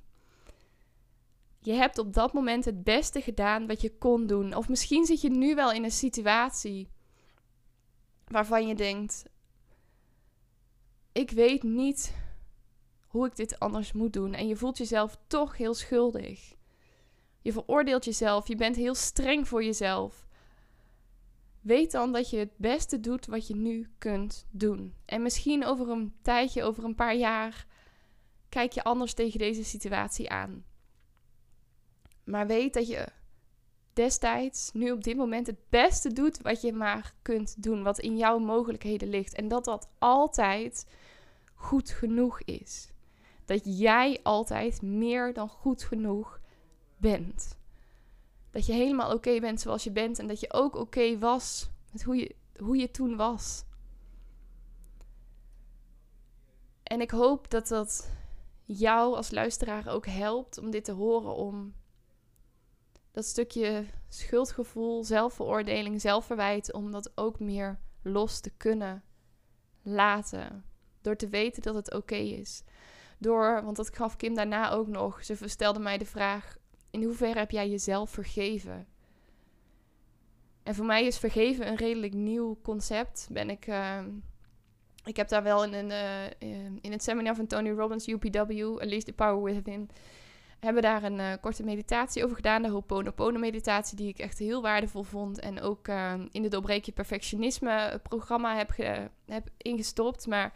Je 1.59 1.73
hebt 1.73 1.97
op 1.97 2.13
dat 2.13 2.33
moment 2.33 2.65
het 2.65 2.83
beste 2.83 3.21
gedaan 3.21 3.67
wat 3.67 3.81
je 3.81 3.97
kon 3.97 4.27
doen. 4.27 4.55
Of 4.55 4.69
misschien 4.69 5.05
zit 5.05 5.21
je 5.21 5.29
nu 5.29 5.55
wel 5.55 5.71
in 5.71 5.83
een 5.83 5.91
situatie 5.91 6.87
waarvan 8.27 8.67
je 8.67 8.75
denkt: 8.75 9.23
ik 11.11 11.31
weet 11.31 11.63
niet 11.63 12.15
hoe 13.07 13.25
ik 13.25 13.35
dit 13.35 13.59
anders 13.59 13.91
moet 13.91 14.13
doen. 14.13 14.33
En 14.33 14.47
je 14.47 14.55
voelt 14.55 14.77
jezelf 14.77 15.17
toch 15.27 15.57
heel 15.57 15.73
schuldig. 15.73 16.53
Je 17.43 17.51
veroordeelt 17.51 18.05
jezelf, 18.05 18.47
je 18.47 18.55
bent 18.55 18.75
heel 18.75 18.95
streng 18.95 19.47
voor 19.47 19.63
jezelf. 19.63 20.27
Weet 21.61 21.91
dan 21.91 22.11
dat 22.11 22.29
je 22.29 22.37
het 22.37 22.57
beste 22.57 22.99
doet 22.99 23.25
wat 23.25 23.47
je 23.47 23.55
nu 23.55 23.89
kunt 23.97 24.45
doen. 24.51 24.93
En 25.05 25.21
misschien 25.21 25.65
over 25.65 25.89
een 25.89 26.13
tijdje, 26.21 26.63
over 26.63 26.83
een 26.83 26.95
paar 26.95 27.15
jaar, 27.15 27.65
kijk 28.49 28.71
je 28.71 28.83
anders 28.83 29.13
tegen 29.13 29.39
deze 29.39 29.63
situatie 29.63 30.29
aan. 30.29 30.65
Maar 32.23 32.47
weet 32.47 32.73
dat 32.73 32.87
je 32.87 33.07
destijds, 33.93 34.71
nu 34.73 34.91
op 34.91 35.03
dit 35.03 35.17
moment, 35.17 35.47
het 35.47 35.69
beste 35.69 36.13
doet 36.13 36.41
wat 36.41 36.61
je 36.61 36.73
maar 36.73 37.13
kunt 37.21 37.63
doen. 37.63 37.83
Wat 37.83 37.99
in 37.99 38.17
jouw 38.17 38.39
mogelijkheden 38.39 39.09
ligt. 39.09 39.33
En 39.33 39.47
dat 39.47 39.65
dat 39.65 39.89
altijd 39.99 40.87
goed 41.53 41.89
genoeg 41.89 42.41
is. 42.41 42.91
Dat 43.45 43.79
jij 43.79 44.19
altijd 44.23 44.81
meer 44.81 45.33
dan 45.33 45.49
goed 45.49 45.83
genoeg 45.83 46.41
bent. 47.03 47.57
Dat 48.51 48.65
je 48.65 48.73
helemaal 48.73 49.13
oké 49.13 49.39
bent 49.39 49.61
zoals 49.61 49.83
je 49.83 49.91
bent 49.91 50.19
en 50.19 50.27
dat 50.27 50.39
je 50.39 50.53
ook 50.53 50.75
oké 50.75 51.17
was 51.17 51.69
met 51.91 52.03
hoe 52.03 52.15
je, 52.15 52.35
hoe 52.57 52.77
je 52.77 52.91
toen 52.91 53.15
was. 53.15 53.63
En 56.83 57.01
ik 57.01 57.11
hoop 57.11 57.49
dat 57.49 57.67
dat 57.67 58.11
jou 58.65 59.15
als 59.15 59.31
luisteraar 59.31 59.87
ook 59.87 60.05
helpt 60.05 60.57
om 60.57 60.71
dit 60.71 60.83
te 60.83 60.91
horen, 60.91 61.35
om 61.35 61.73
dat 63.11 63.25
stukje 63.25 63.85
schuldgevoel, 64.07 65.03
zelfveroordeling, 65.03 66.01
zelfverwijt, 66.01 66.73
om 66.73 66.91
dat 66.91 67.11
ook 67.15 67.39
meer 67.39 67.79
los 68.01 68.39
te 68.39 68.49
kunnen 68.49 69.03
laten. 69.81 70.65
Door 71.01 71.15
te 71.15 71.29
weten 71.29 71.61
dat 71.61 71.75
het 71.75 71.93
oké 71.93 72.15
is. 72.15 72.63
Door, 73.17 73.63
want 73.63 73.75
dat 73.75 73.95
gaf 73.95 74.15
Kim 74.15 74.35
daarna 74.35 74.71
ook 74.71 74.87
nog. 74.87 75.25
Ze 75.25 75.37
stelde 75.47 75.79
mij 75.79 75.97
de 75.97 76.05
vraag: 76.05 76.57
in 76.93 77.03
hoeverre 77.03 77.39
heb 77.39 77.51
jij 77.51 77.69
jezelf 77.69 78.09
vergeven? 78.09 78.87
En 80.63 80.75
voor 80.75 80.85
mij 80.85 81.05
is 81.05 81.17
vergeven 81.17 81.67
een 81.67 81.75
redelijk 81.75 82.13
nieuw 82.13 82.57
concept. 82.61 83.27
Ben 83.31 83.49
ik, 83.49 83.67
uh, 83.67 83.99
ik 85.05 85.15
heb 85.15 85.27
daar 85.27 85.43
wel 85.43 85.63
in, 85.63 85.73
een, 85.73 85.89
uh, 85.89 86.65
in 86.81 86.91
het 86.91 87.03
seminar 87.03 87.35
van 87.35 87.47
Tony 87.47 87.69
Robbins, 87.69 88.07
UPW, 88.07 88.51
Unleash 88.51 89.03
the 89.03 89.13
Power 89.13 89.43
Within, 89.43 89.89
hebben 90.59 90.81
daar 90.81 91.03
een 91.03 91.19
uh, 91.19 91.33
korte 91.41 91.63
meditatie 91.63 92.23
over 92.23 92.35
gedaan. 92.35 92.61
De 92.61 92.69
Ho'oponopono 92.69 93.39
meditatie, 93.39 93.97
die 93.97 94.07
ik 94.07 94.19
echt 94.19 94.39
heel 94.39 94.61
waardevol 94.61 95.03
vond. 95.03 95.39
En 95.39 95.61
ook 95.61 95.87
in 96.31 96.41
de 96.41 96.47
Doorbreek 96.47 96.85
je 96.85 96.91
Perfectionisme 96.91 97.99
programma 98.03 98.55
heb, 98.57 98.73
heb 99.25 99.49
ingestopt. 99.57 100.27
Maar 100.27 100.53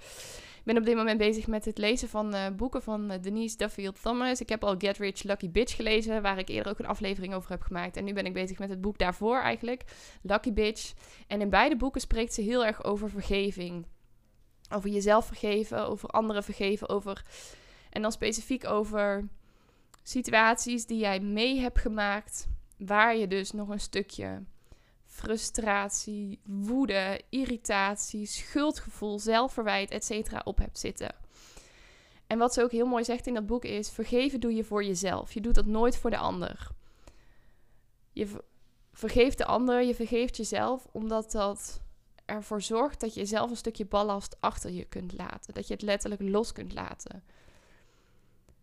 ben 0.68 0.78
op 0.78 0.86
dit 0.86 0.96
moment 0.96 1.18
bezig 1.18 1.48
met 1.48 1.66
het 1.66 1.78
lezen 1.78 2.10
van 2.10 2.36
uh, 2.36 2.48
boeken 2.50 2.82
van 2.84 3.12
uh, 3.12 3.22
Denise 3.22 3.58
Duffield 3.58 4.02
Thomas. 4.02 4.42
Ik 4.42 4.50
heb 4.50 4.64
al 4.64 4.76
Get 4.78 4.98
Rich 4.98 5.24
Lucky 5.24 5.50
Bitch 5.50 5.76
gelezen, 5.76 6.22
waar 6.22 6.38
ik 6.38 6.50
eerder 6.50 6.72
ook 6.72 6.80
een 6.80 6.86
aflevering 6.86 7.34
over 7.34 7.50
heb 7.50 7.62
gemaakt. 7.62 7.98
En 7.98 8.04
nu 8.04 8.14
ben 8.14 8.26
ik 8.26 8.34
bezig 8.34 8.60
met 8.60 8.70
het 8.70 8.82
boek 8.82 8.98
daarvoor 8.98 9.40
eigenlijk, 9.42 9.84
Lucky 10.22 10.54
Bitch. 10.54 10.94
En 11.28 11.42
in 11.42 11.50
beide 11.50 11.76
boeken 11.76 12.02
spreekt 12.02 12.34
ze 12.34 12.42
heel 12.42 12.66
erg 12.66 12.84
over 12.84 13.10
vergeving. 13.10 13.86
Over 14.74 14.90
jezelf 14.90 15.26
vergeven, 15.26 15.88
over 15.88 16.10
anderen 16.10 16.44
vergeven, 16.44 16.90
over... 16.90 17.26
En 17.90 18.02
dan 18.02 18.12
specifiek 18.12 18.66
over 18.66 19.28
situaties 20.04 20.86
die 20.86 21.00
jij 21.00 21.20
mee 21.20 21.60
hebt 21.60 21.80
gemaakt, 21.80 22.48
waar 22.78 23.18
je 23.18 23.28
dus 23.28 23.52
nog 23.52 23.70
een 23.70 23.80
stukje 23.80 24.44
frustratie, 25.18 26.40
woede, 26.44 27.22
irritatie, 27.30 28.26
schuldgevoel, 28.26 29.20
zelfverwijt, 29.20 29.92
etc. 29.92 30.42
op 30.44 30.58
hebt 30.58 30.80
zitten. 30.80 31.16
En 32.28 32.38
wat 32.38 32.54
ze 32.54 32.64
ook 32.64 32.72
heel 32.72 32.86
mooi 32.86 33.04
zegt 33.04 33.28
in 33.28 33.34
dat 33.34 33.46
boek 33.46 33.66
is: 33.66 33.90
vergeven 33.90 34.40
doe 34.40 34.56
je 34.56 34.64
voor 34.64 34.84
jezelf. 34.84 35.34
Je 35.34 35.42
doet 35.42 35.56
dat 35.56 35.66
nooit 35.66 35.98
voor 35.98 36.10
de 36.10 36.18
ander. 36.18 36.68
Je 38.14 38.28
vergeeft 38.92 39.38
de 39.38 39.46
ander, 39.46 39.84
je 39.84 39.96
vergeeft 39.96 40.38
jezelf, 40.38 40.88
omdat 40.92 41.32
dat 41.32 41.82
ervoor 42.26 42.62
zorgt 42.62 43.00
dat 43.00 43.14
je 43.14 43.26
zelf 43.26 43.50
een 43.50 43.56
stukje 43.56 43.86
ballast 43.86 44.38
achter 44.40 44.72
je 44.72 44.86
kunt 44.86 45.14
laten. 45.18 45.54
Dat 45.54 45.68
je 45.68 45.74
het 45.74 45.84
letterlijk 45.84 46.22
los 46.22 46.52
kunt 46.52 46.74
laten. 46.74 47.24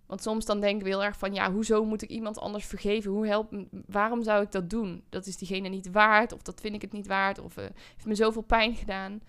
Want 0.06 0.22
soms 0.22 0.44
dan 0.44 0.60
denk 0.60 0.80
ik 0.80 0.86
heel 0.86 1.04
erg 1.04 1.18
van, 1.18 1.34
ja, 1.34 1.52
hoezo 1.52 1.84
moet 1.84 2.02
ik 2.02 2.08
iemand 2.08 2.38
anders 2.38 2.66
vergeven? 2.66 3.10
Hoe 3.10 3.26
help, 3.26 3.52
waarom 3.86 4.22
zou 4.22 4.42
ik 4.42 4.52
dat 4.52 4.70
doen? 4.70 5.04
Dat 5.08 5.26
is 5.26 5.36
diegene 5.36 5.68
niet 5.68 5.90
waard, 5.90 6.32
of 6.32 6.42
dat 6.42 6.60
vind 6.60 6.74
ik 6.74 6.82
het 6.82 6.92
niet 6.92 7.06
waard, 7.06 7.38
of 7.38 7.56
uh, 7.56 7.64
heeft 7.64 8.06
me 8.06 8.14
zoveel 8.14 8.42
pijn 8.42 8.74
gedaan. 8.74 9.20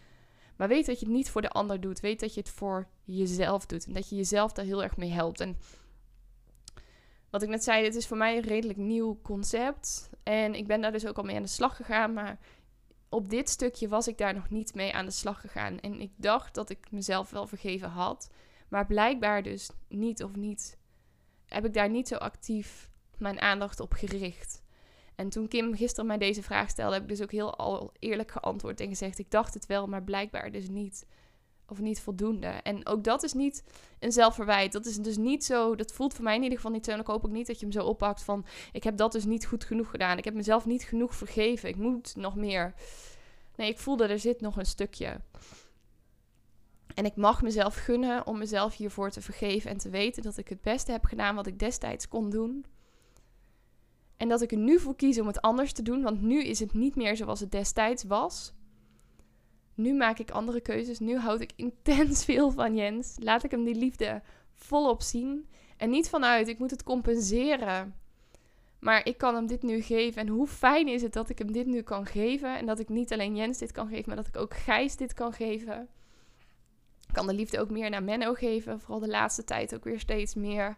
Maar 0.55 0.67
weet 0.67 0.85
dat 0.85 0.99
je 0.99 1.05
het 1.05 1.15
niet 1.15 1.29
voor 1.29 1.41
de 1.41 1.49
ander 1.49 1.81
doet. 1.81 1.99
Weet 1.99 2.19
dat 2.19 2.33
je 2.33 2.39
het 2.39 2.49
voor 2.49 2.87
jezelf 3.03 3.65
doet. 3.65 3.85
En 3.85 3.93
dat 3.93 4.09
je 4.09 4.15
jezelf 4.15 4.51
daar 4.51 4.65
heel 4.65 4.83
erg 4.83 4.97
mee 4.97 5.11
helpt. 5.11 5.39
En 5.39 5.57
wat 7.29 7.41
ik 7.41 7.49
net 7.49 7.63
zei, 7.63 7.83
dit 7.83 7.95
is 7.95 8.07
voor 8.07 8.17
mij 8.17 8.37
een 8.37 8.43
redelijk 8.43 8.79
nieuw 8.79 9.19
concept. 9.21 10.09
En 10.23 10.55
ik 10.55 10.67
ben 10.67 10.81
daar 10.81 10.91
dus 10.91 11.07
ook 11.07 11.17
al 11.17 11.23
mee 11.23 11.35
aan 11.35 11.41
de 11.41 11.47
slag 11.47 11.75
gegaan. 11.75 12.13
Maar 12.13 12.39
op 13.09 13.29
dit 13.29 13.49
stukje 13.49 13.87
was 13.87 14.07
ik 14.07 14.17
daar 14.17 14.33
nog 14.33 14.49
niet 14.49 14.73
mee 14.73 14.93
aan 14.93 15.05
de 15.05 15.11
slag 15.11 15.41
gegaan. 15.41 15.79
En 15.79 16.01
ik 16.01 16.11
dacht 16.15 16.55
dat 16.55 16.69
ik 16.69 16.91
mezelf 16.91 17.29
wel 17.29 17.47
vergeven 17.47 17.89
had. 17.89 18.29
Maar 18.67 18.85
blijkbaar 18.85 19.43
dus 19.43 19.69
niet 19.87 20.23
of 20.23 20.35
niet. 20.35 20.77
Heb 21.45 21.65
ik 21.65 21.73
daar 21.73 21.89
niet 21.89 22.07
zo 22.07 22.15
actief 22.15 22.89
mijn 23.17 23.41
aandacht 23.41 23.79
op 23.79 23.93
gericht. 23.93 24.63
En 25.15 25.29
toen 25.29 25.47
Kim 25.47 25.75
gisteren 25.75 26.05
mij 26.05 26.17
deze 26.17 26.43
vraag 26.43 26.69
stelde, 26.69 26.93
heb 26.93 27.03
ik 27.03 27.09
dus 27.09 27.21
ook 27.21 27.31
heel 27.31 27.55
al 27.55 27.91
eerlijk 27.99 28.31
geantwoord 28.31 28.79
en 28.79 28.87
gezegd: 28.87 29.19
Ik 29.19 29.31
dacht 29.31 29.53
het 29.53 29.65
wel, 29.65 29.87
maar 29.87 30.03
blijkbaar 30.03 30.51
dus 30.51 30.69
niet. 30.69 31.05
Of 31.67 31.79
niet 31.79 32.01
voldoende. 32.01 32.47
En 32.47 32.85
ook 32.87 33.03
dat 33.03 33.23
is 33.23 33.33
niet 33.33 33.63
een 33.99 34.11
zelfverwijt. 34.11 34.71
Dat 34.71 34.85
is 34.85 34.97
dus 34.97 35.17
niet 35.17 35.45
zo. 35.45 35.75
Dat 35.75 35.91
voelt 35.91 36.13
voor 36.13 36.23
mij 36.23 36.35
in 36.35 36.41
ieder 36.41 36.57
geval 36.57 36.71
niet 36.71 36.85
zo. 36.85 36.91
En 36.91 36.99
ik 36.99 37.07
hoop 37.07 37.25
ook 37.25 37.31
niet 37.31 37.47
dat 37.47 37.59
je 37.59 37.65
hem 37.65 37.73
zo 37.73 37.83
oppakt 37.83 38.23
van: 38.23 38.45
Ik 38.71 38.83
heb 38.83 38.97
dat 38.97 39.11
dus 39.11 39.25
niet 39.25 39.45
goed 39.45 39.63
genoeg 39.63 39.89
gedaan. 39.89 40.17
Ik 40.17 40.25
heb 40.25 40.33
mezelf 40.33 40.65
niet 40.65 40.83
genoeg 40.83 41.15
vergeven. 41.15 41.69
Ik 41.69 41.75
moet 41.75 42.15
nog 42.15 42.35
meer. 42.35 42.73
Nee, 43.55 43.69
ik 43.69 43.79
voelde 43.79 44.07
er 44.07 44.19
zit 44.19 44.41
nog 44.41 44.57
een 44.57 44.65
stukje. 44.65 45.19
En 46.95 47.05
ik 47.05 47.15
mag 47.15 47.41
mezelf 47.41 47.75
gunnen 47.75 48.27
om 48.27 48.37
mezelf 48.37 48.75
hiervoor 48.75 49.09
te 49.09 49.21
vergeven 49.21 49.69
en 49.69 49.77
te 49.77 49.89
weten 49.89 50.23
dat 50.23 50.37
ik 50.37 50.47
het 50.47 50.61
beste 50.61 50.91
heb 50.91 51.05
gedaan 51.05 51.35
wat 51.35 51.47
ik 51.47 51.59
destijds 51.59 52.07
kon 52.07 52.29
doen. 52.29 52.65
En 54.17 54.29
dat 54.29 54.41
ik 54.41 54.51
er 54.51 54.57
nu 54.57 54.79
voor 54.79 54.95
kies 54.95 55.19
om 55.19 55.27
het 55.27 55.41
anders 55.41 55.73
te 55.73 55.81
doen, 55.81 56.01
want 56.01 56.21
nu 56.21 56.43
is 56.43 56.59
het 56.59 56.73
niet 56.73 56.95
meer 56.95 57.17
zoals 57.17 57.39
het 57.39 57.51
destijds 57.51 58.03
was. 58.03 58.53
Nu 59.73 59.93
maak 59.93 60.19
ik 60.19 60.31
andere 60.31 60.61
keuzes. 60.61 60.99
Nu 60.99 61.17
houd 61.17 61.41
ik 61.41 61.51
intens 61.55 62.23
veel 62.25 62.51
van 62.51 62.75
Jens. 62.75 63.15
Laat 63.19 63.43
ik 63.43 63.51
hem 63.51 63.63
die 63.63 63.75
liefde 63.75 64.21
volop 64.53 65.01
zien. 65.01 65.49
En 65.77 65.89
niet 65.89 66.09
vanuit, 66.09 66.47
ik 66.47 66.59
moet 66.59 66.71
het 66.71 66.83
compenseren. 66.83 67.95
Maar 68.79 69.05
ik 69.05 69.17
kan 69.17 69.35
hem 69.35 69.47
dit 69.47 69.63
nu 69.63 69.81
geven. 69.81 70.21
En 70.21 70.27
hoe 70.27 70.47
fijn 70.47 70.87
is 70.87 71.01
het 71.01 71.13
dat 71.13 71.29
ik 71.29 71.37
hem 71.37 71.51
dit 71.51 71.65
nu 71.65 71.81
kan 71.81 72.05
geven. 72.05 72.57
En 72.57 72.65
dat 72.65 72.79
ik 72.79 72.89
niet 72.89 73.13
alleen 73.13 73.35
Jens 73.35 73.57
dit 73.57 73.71
kan 73.71 73.87
geven, 73.87 74.03
maar 74.07 74.15
dat 74.15 74.27
ik 74.27 74.37
ook 74.37 74.53
Gijs 74.53 74.95
dit 74.95 75.13
kan 75.13 75.33
geven 75.33 75.89
kan 77.15 77.27
de 77.27 77.33
liefde 77.33 77.59
ook 77.59 77.69
meer 77.69 77.89
naar 77.89 78.03
Menno 78.03 78.33
geven. 78.33 78.79
Vooral 78.79 78.99
de 78.99 79.07
laatste 79.07 79.43
tijd 79.43 79.75
ook 79.75 79.83
weer 79.83 79.99
steeds 79.99 80.35
meer. 80.35 80.77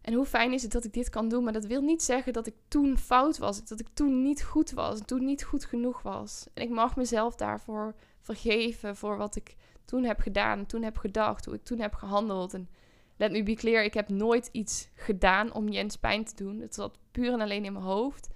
En 0.00 0.14
hoe 0.14 0.26
fijn 0.26 0.52
is 0.52 0.62
het 0.62 0.72
dat 0.72 0.84
ik 0.84 0.92
dit 0.92 1.08
kan 1.08 1.28
doen. 1.28 1.44
Maar 1.44 1.52
dat 1.52 1.64
wil 1.66 1.82
niet 1.82 2.02
zeggen 2.02 2.32
dat 2.32 2.46
ik 2.46 2.54
toen 2.68 2.98
fout 2.98 3.38
was. 3.38 3.64
Dat 3.64 3.80
ik 3.80 3.88
toen 3.92 4.22
niet 4.22 4.42
goed 4.42 4.70
was. 4.70 5.00
Toen 5.04 5.24
niet 5.24 5.44
goed 5.44 5.64
genoeg 5.64 6.02
was. 6.02 6.46
En 6.54 6.62
ik 6.62 6.70
mag 6.70 6.96
mezelf 6.96 7.36
daarvoor 7.36 7.94
vergeven. 8.20 8.96
Voor 8.96 9.16
wat 9.16 9.36
ik 9.36 9.56
toen 9.84 10.04
heb 10.04 10.20
gedaan. 10.20 10.66
Toen 10.66 10.82
heb 10.82 10.96
gedacht. 10.96 11.44
Hoe 11.44 11.54
ik 11.54 11.64
toen 11.64 11.80
heb 11.80 11.94
gehandeld. 11.94 12.54
En 12.54 12.68
let 13.16 13.32
me 13.32 13.42
be 13.42 13.54
clear. 13.54 13.84
Ik 13.84 13.94
heb 13.94 14.08
nooit 14.08 14.48
iets 14.52 14.88
gedaan 14.94 15.52
om 15.52 15.68
Jens 15.68 15.96
pijn 15.96 16.24
te 16.24 16.34
doen. 16.44 16.60
Het 16.60 16.74
zat 16.74 16.98
puur 17.10 17.32
en 17.32 17.40
alleen 17.40 17.64
in 17.64 17.72
mijn 17.72 17.84
hoofd. 17.84 18.28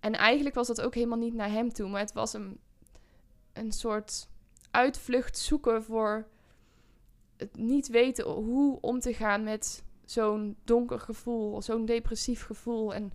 En 0.00 0.12
eigenlijk 0.12 0.54
was 0.54 0.66
dat 0.66 0.80
ook 0.80 0.94
helemaal 0.94 1.18
niet 1.18 1.34
naar 1.34 1.50
hem 1.50 1.72
toe. 1.72 1.88
Maar 1.88 2.00
het 2.00 2.12
was 2.12 2.32
een, 2.32 2.58
een 3.52 3.72
soort 3.72 4.28
uitvlucht 4.70 5.38
zoeken 5.38 5.82
voor 5.82 6.28
het 7.36 7.56
niet 7.56 7.88
weten 7.88 8.24
hoe 8.24 8.78
om 8.80 9.00
te 9.00 9.14
gaan 9.14 9.42
met 9.42 9.84
zo'n 10.04 10.56
donker 10.64 11.00
gevoel, 11.00 11.62
zo'n 11.62 11.84
depressief 11.84 12.44
gevoel. 12.44 12.94
En 12.94 13.12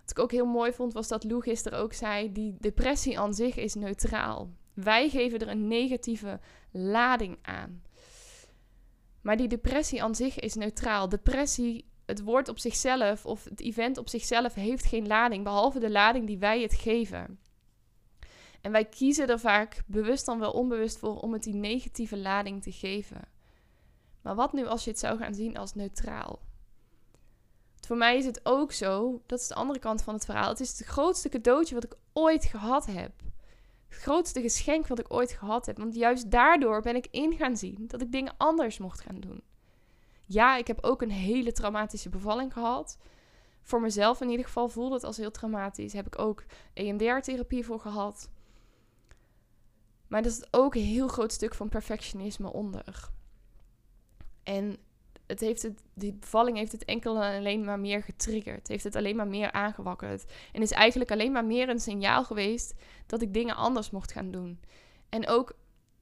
wat 0.00 0.10
ik 0.10 0.18
ook 0.18 0.30
heel 0.30 0.46
mooi 0.46 0.72
vond, 0.72 0.92
was 0.92 1.08
dat 1.08 1.24
Lou 1.24 1.42
gisteren 1.42 1.78
ook 1.78 1.92
zei: 1.92 2.32
die 2.32 2.56
depressie 2.58 3.18
aan 3.18 3.34
zich 3.34 3.56
is 3.56 3.74
neutraal. 3.74 4.50
Wij 4.74 5.08
geven 5.08 5.38
er 5.38 5.48
een 5.48 5.68
negatieve 5.68 6.40
lading 6.70 7.38
aan. 7.42 7.82
Maar 9.20 9.36
die 9.36 9.48
depressie 9.48 10.02
aan 10.02 10.14
zich 10.14 10.38
is 10.38 10.54
neutraal. 10.54 11.08
Depressie, 11.08 11.84
het 12.06 12.22
woord 12.22 12.48
op 12.48 12.58
zichzelf 12.58 13.26
of 13.26 13.44
het 13.44 13.60
event 13.60 13.98
op 13.98 14.08
zichzelf 14.08 14.54
heeft 14.54 14.84
geen 14.84 15.06
lading, 15.06 15.44
behalve 15.44 15.78
de 15.78 15.90
lading 15.90 16.26
die 16.26 16.38
wij 16.38 16.62
het 16.62 16.74
geven. 16.74 17.38
En 18.62 18.72
wij 18.72 18.84
kiezen 18.84 19.28
er 19.28 19.40
vaak 19.40 19.82
bewust 19.86 20.26
dan 20.26 20.38
wel 20.38 20.50
onbewust 20.50 20.98
voor 20.98 21.20
om 21.20 21.32
het 21.32 21.42
die 21.42 21.54
negatieve 21.54 22.16
lading 22.16 22.62
te 22.62 22.72
geven. 22.72 23.20
Maar 24.20 24.34
wat 24.34 24.52
nu 24.52 24.66
als 24.66 24.84
je 24.84 24.90
het 24.90 24.98
zou 24.98 25.18
gaan 25.18 25.34
zien 25.34 25.56
als 25.56 25.74
neutraal? 25.74 26.38
Voor 27.86 27.96
mij 27.96 28.16
is 28.16 28.24
het 28.24 28.40
ook 28.42 28.72
zo, 28.72 29.22
dat 29.26 29.40
is 29.40 29.48
de 29.48 29.54
andere 29.54 29.78
kant 29.78 30.02
van 30.02 30.14
het 30.14 30.24
verhaal. 30.24 30.48
Het 30.48 30.60
is 30.60 30.78
het 30.78 30.86
grootste 30.86 31.28
cadeautje 31.28 31.74
wat 31.74 31.84
ik 31.84 31.96
ooit 32.12 32.44
gehad 32.44 32.86
heb. 32.86 33.12
Het 33.88 34.00
grootste 34.00 34.40
geschenk 34.40 34.86
wat 34.86 34.98
ik 34.98 35.12
ooit 35.12 35.30
gehad 35.32 35.66
heb. 35.66 35.78
Want 35.78 35.94
juist 35.94 36.30
daardoor 36.30 36.82
ben 36.82 36.96
ik 36.96 37.06
in 37.10 37.36
gaan 37.36 37.56
zien 37.56 37.84
dat 37.86 38.00
ik 38.00 38.12
dingen 38.12 38.34
anders 38.36 38.78
mocht 38.78 39.00
gaan 39.00 39.20
doen. 39.20 39.42
Ja, 40.26 40.56
ik 40.56 40.66
heb 40.66 40.84
ook 40.84 41.02
een 41.02 41.10
hele 41.10 41.52
traumatische 41.52 42.08
bevalling 42.08 42.52
gehad. 42.52 42.98
Voor 43.62 43.80
mezelf 43.80 44.20
in 44.20 44.28
ieder 44.28 44.46
geval 44.46 44.68
voelde 44.68 44.94
het 44.94 45.04
als 45.04 45.16
heel 45.16 45.30
traumatisch. 45.30 45.92
Heb 45.92 46.06
ik 46.06 46.18
ook 46.18 46.44
EMDR-therapie 46.74 47.64
voor 47.64 47.80
gehad. 47.80 48.30
Maar 50.12 50.20
er 50.20 50.26
is 50.26 50.44
ook 50.50 50.74
een 50.74 50.82
heel 50.82 51.08
groot 51.08 51.32
stuk 51.32 51.54
van 51.54 51.68
perfectionisme 51.68 52.52
onder. 52.52 53.10
En 54.42 54.76
het 55.26 55.40
heeft 55.40 55.62
het, 55.62 55.82
die 55.94 56.12
bevalling 56.12 56.56
heeft 56.56 56.72
het 56.72 56.84
enkel 56.84 57.22
en 57.22 57.38
alleen 57.38 57.64
maar 57.64 57.78
meer 57.80 58.02
getriggerd. 58.02 58.68
Heeft 58.68 58.84
het 58.84 58.96
alleen 58.96 59.16
maar 59.16 59.26
meer 59.26 59.52
aangewakkerd. 59.52 60.32
En 60.52 60.62
is 60.62 60.70
eigenlijk 60.70 61.10
alleen 61.10 61.32
maar 61.32 61.44
meer 61.44 61.68
een 61.68 61.80
signaal 61.80 62.24
geweest 62.24 62.74
dat 63.06 63.22
ik 63.22 63.34
dingen 63.34 63.56
anders 63.56 63.90
mocht 63.90 64.12
gaan 64.12 64.30
doen. 64.30 64.60
En 65.08 65.28
ook 65.28 65.52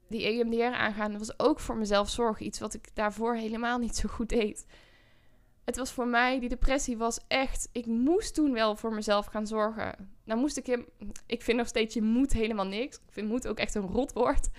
die 0.07 0.25
EMDR 0.25 0.75
aangaan 0.75 1.17
was 1.17 1.39
ook 1.39 1.59
voor 1.59 1.77
mezelf 1.77 2.09
zorg. 2.09 2.39
Iets 2.39 2.59
wat 2.59 2.73
ik 2.73 2.95
daarvoor 2.95 3.35
helemaal 3.35 3.77
niet 3.77 3.95
zo 3.95 4.09
goed 4.09 4.29
deed. 4.29 4.65
Het 5.65 5.77
was 5.77 5.91
voor 5.91 6.07
mij, 6.07 6.39
die 6.39 6.49
depressie 6.49 6.97
was 6.97 7.19
echt. 7.27 7.69
Ik 7.71 7.85
moest 7.85 8.33
toen 8.33 8.53
wel 8.53 8.75
voor 8.75 8.93
mezelf 8.93 9.25
gaan 9.25 9.47
zorgen. 9.47 10.09
Nou 10.23 10.39
moest 10.39 10.57
ik 10.57 10.65
hem. 10.65 10.85
Ik 11.25 11.41
vind 11.41 11.57
nog 11.57 11.67
steeds, 11.67 11.93
je 11.93 12.01
moet 12.01 12.33
helemaal 12.33 12.65
niks. 12.65 12.95
Ik 12.95 13.11
vind 13.11 13.27
moet 13.27 13.47
ook 13.47 13.57
echt 13.57 13.75
een 13.75 13.87
rotwoord. 13.87 14.49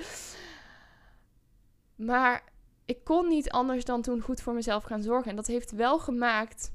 Maar 1.94 2.44
ik 2.84 3.04
kon 3.04 3.28
niet 3.28 3.50
anders 3.50 3.84
dan 3.84 4.02
toen 4.02 4.20
goed 4.20 4.40
voor 4.40 4.54
mezelf 4.54 4.84
gaan 4.84 5.02
zorgen. 5.02 5.30
En 5.30 5.36
dat 5.36 5.46
heeft 5.46 5.70
wel 5.70 5.98
gemaakt 5.98 6.72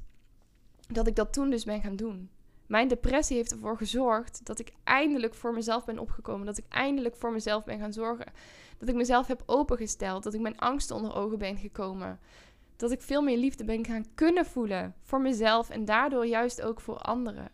dat 0.88 1.06
ik 1.06 1.16
dat 1.16 1.32
toen 1.32 1.50
dus 1.50 1.64
ben 1.64 1.80
gaan 1.80 1.96
doen. 1.96 2.30
Mijn 2.66 2.88
depressie 2.88 3.36
heeft 3.36 3.52
ervoor 3.52 3.76
gezorgd 3.76 4.46
dat 4.46 4.58
ik 4.58 4.72
eindelijk 4.84 5.34
voor 5.34 5.54
mezelf 5.54 5.84
ben 5.84 5.98
opgekomen. 5.98 6.46
Dat 6.46 6.58
ik 6.58 6.64
eindelijk 6.68 7.16
voor 7.16 7.32
mezelf 7.32 7.64
ben 7.64 7.78
gaan 7.78 7.92
zorgen. 7.92 8.32
Dat 8.78 8.88
ik 8.88 8.94
mezelf 8.94 9.26
heb 9.26 9.42
opengesteld. 9.46 10.22
Dat 10.22 10.34
ik 10.34 10.40
mijn 10.40 10.58
angsten 10.58 10.96
onder 10.96 11.14
ogen 11.14 11.38
ben 11.38 11.56
gekomen. 11.56 12.20
Dat 12.78 12.90
ik 12.90 13.02
veel 13.02 13.22
meer 13.22 13.36
liefde 13.36 13.64
ben 13.64 13.84
gaan 13.84 14.14
kunnen 14.14 14.46
voelen 14.46 14.94
voor 15.02 15.20
mezelf 15.20 15.70
en 15.70 15.84
daardoor 15.84 16.26
juist 16.26 16.62
ook 16.62 16.80
voor 16.80 16.98
anderen. 16.98 17.50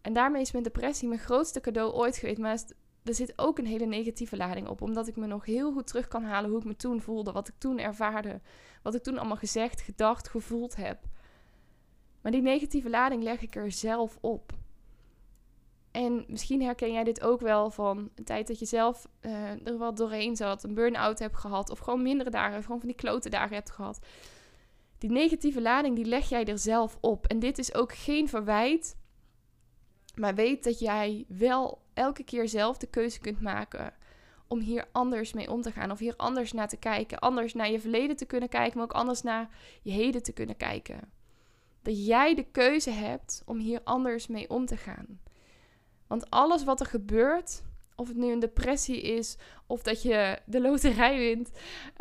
En 0.00 0.12
daarmee 0.12 0.40
is 0.40 0.52
mijn 0.52 0.64
depressie 0.64 1.08
mijn 1.08 1.20
grootste 1.20 1.60
cadeau 1.60 1.92
ooit 1.92 2.16
geweest. 2.16 2.38
Maar 2.38 2.58
er 3.02 3.14
zit 3.14 3.32
ook 3.36 3.58
een 3.58 3.66
hele 3.66 3.86
negatieve 3.86 4.36
lading 4.36 4.68
op. 4.68 4.82
Omdat 4.82 5.08
ik 5.08 5.16
me 5.16 5.26
nog 5.26 5.44
heel 5.44 5.72
goed 5.72 5.86
terug 5.86 6.08
kan 6.08 6.24
halen 6.24 6.50
hoe 6.50 6.58
ik 6.58 6.64
me 6.64 6.76
toen 6.76 7.00
voelde. 7.00 7.32
Wat 7.32 7.48
ik 7.48 7.54
toen 7.58 7.78
ervaarde. 7.78 8.40
Wat 8.82 8.94
ik 8.94 9.02
toen 9.02 9.18
allemaal 9.18 9.36
gezegd, 9.36 9.80
gedacht, 9.80 10.28
gevoeld 10.28 10.76
heb. 10.76 10.98
Maar 12.20 12.32
die 12.32 12.42
negatieve 12.42 12.90
lading 12.90 13.22
leg 13.22 13.42
ik 13.42 13.56
er 13.56 13.72
zelf 13.72 14.18
op. 14.20 14.52
En 15.90 16.24
misschien 16.28 16.62
herken 16.62 16.92
jij 16.92 17.04
dit 17.04 17.20
ook 17.22 17.40
wel 17.40 17.70
van 17.70 18.10
een 18.14 18.24
tijd 18.24 18.46
dat 18.46 18.58
je 18.58 18.66
zelf 18.66 19.08
uh, 19.20 19.66
er 19.66 19.78
wat 19.78 19.96
doorheen 19.96 20.36
zat, 20.36 20.62
een 20.62 20.74
burn-out 20.74 21.18
hebt 21.18 21.36
gehad, 21.36 21.70
of 21.70 21.78
gewoon 21.78 22.02
mindere 22.02 22.30
dagen, 22.30 22.58
of 22.58 22.64
gewoon 22.64 22.80
van 22.80 22.88
die 22.88 22.96
klote 22.96 23.28
dagen 23.28 23.54
hebt 23.54 23.70
gehad. 23.70 23.98
Die 24.98 25.10
negatieve 25.10 25.60
lading, 25.60 25.96
die 25.96 26.04
leg 26.04 26.28
jij 26.28 26.44
er 26.44 26.58
zelf 26.58 26.98
op. 27.00 27.26
En 27.26 27.38
dit 27.38 27.58
is 27.58 27.74
ook 27.74 27.92
geen 27.94 28.28
verwijt, 28.28 28.96
maar 30.14 30.34
weet 30.34 30.64
dat 30.64 30.78
jij 30.78 31.24
wel 31.28 31.82
elke 31.94 32.22
keer 32.22 32.48
zelf 32.48 32.78
de 32.78 32.86
keuze 32.86 33.20
kunt 33.20 33.40
maken 33.40 33.94
om 34.48 34.60
hier 34.60 34.88
anders 34.92 35.32
mee 35.32 35.50
om 35.50 35.62
te 35.62 35.72
gaan, 35.72 35.90
of 35.90 35.98
hier 35.98 36.16
anders 36.16 36.52
naar 36.52 36.68
te 36.68 36.76
kijken, 36.76 37.18
anders 37.18 37.54
naar 37.54 37.70
je 37.70 37.80
verleden 37.80 38.16
te 38.16 38.24
kunnen 38.24 38.48
kijken, 38.48 38.74
maar 38.74 38.84
ook 38.84 38.92
anders 38.92 39.22
naar 39.22 39.48
je 39.82 39.90
heden 39.90 40.22
te 40.22 40.32
kunnen 40.32 40.56
kijken. 40.56 41.12
Dat 41.82 42.06
jij 42.06 42.34
de 42.34 42.44
keuze 42.50 42.90
hebt 42.90 43.42
om 43.46 43.58
hier 43.58 43.80
anders 43.84 44.26
mee 44.26 44.50
om 44.50 44.66
te 44.66 44.76
gaan. 44.76 45.20
Want 46.10 46.30
alles 46.30 46.64
wat 46.64 46.80
er 46.80 46.86
gebeurt, 46.86 47.62
of 47.96 48.08
het 48.08 48.16
nu 48.16 48.32
een 48.32 48.38
depressie 48.38 49.00
is, 49.00 49.36
of 49.66 49.82
dat 49.82 50.02
je 50.02 50.38
de 50.44 50.60
loterij 50.60 51.16
wint, 51.18 51.50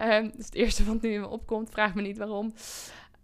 um, 0.03 0.23
dat 0.23 0.37
is 0.37 0.45
het 0.45 0.55
eerste 0.55 0.83
wat 0.83 1.01
nu 1.01 1.13
in 1.13 1.19
me 1.19 1.27
opkomt, 1.27 1.69
vraag 1.69 1.95
me 1.95 2.01
niet 2.01 2.17
waarom. 2.17 2.53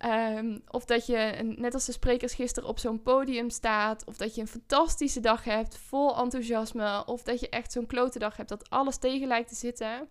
Um, 0.06 0.62
of 0.68 0.86
dat 0.86 1.06
je, 1.06 1.54
net 1.58 1.74
als 1.74 1.86
de 1.86 1.92
sprekers 1.92 2.34
gisteren, 2.34 2.70
op 2.70 2.80
zo'n 2.80 3.02
podium 3.02 3.50
staat. 3.50 4.06
Of 4.06 4.18
dat 4.18 4.36
je 4.36 4.42
een 4.42 4.48
fantastische 4.48 5.20
dag 5.20 5.44
hebt, 5.44 5.78
vol 5.78 6.18
enthousiasme. 6.18 7.06
Of 7.06 7.24
dat 7.24 7.40
je 7.40 7.50
echt 7.50 7.72
zo'n 7.72 7.86
klote 7.86 8.20
dag 8.20 8.38
hebt, 8.38 8.50
dat 8.50 8.70
alles 8.70 8.98
tegen 8.98 9.28
lijkt 9.28 9.50
te 9.50 9.56
zitten. 9.56 10.08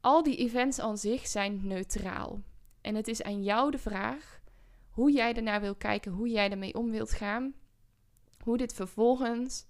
Al 0.00 0.22
die 0.22 0.36
events 0.36 0.78
aan 0.78 0.98
zich 0.98 1.26
zijn 1.26 1.60
neutraal. 1.62 2.40
En 2.80 2.94
het 2.94 3.08
is 3.08 3.22
aan 3.22 3.42
jou 3.42 3.70
de 3.70 3.78
vraag 3.78 4.40
hoe 4.90 5.12
jij 5.12 5.34
ernaar 5.34 5.60
wil 5.60 5.74
kijken, 5.74 6.12
hoe 6.12 6.28
jij 6.28 6.50
ermee 6.50 6.74
om 6.74 6.90
wilt 6.90 7.12
gaan 7.12 7.54
hoe 8.46 8.56
dit 8.56 8.72
vervolgens 8.72 9.66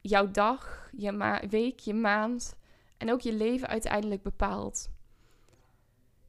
jouw 0.00 0.30
dag, 0.30 0.90
je 0.96 1.40
week, 1.48 1.78
je 1.78 1.94
maand 1.94 2.56
en 2.98 3.12
ook 3.12 3.20
je 3.20 3.32
leven 3.32 3.68
uiteindelijk 3.68 4.22
bepaalt. 4.22 4.90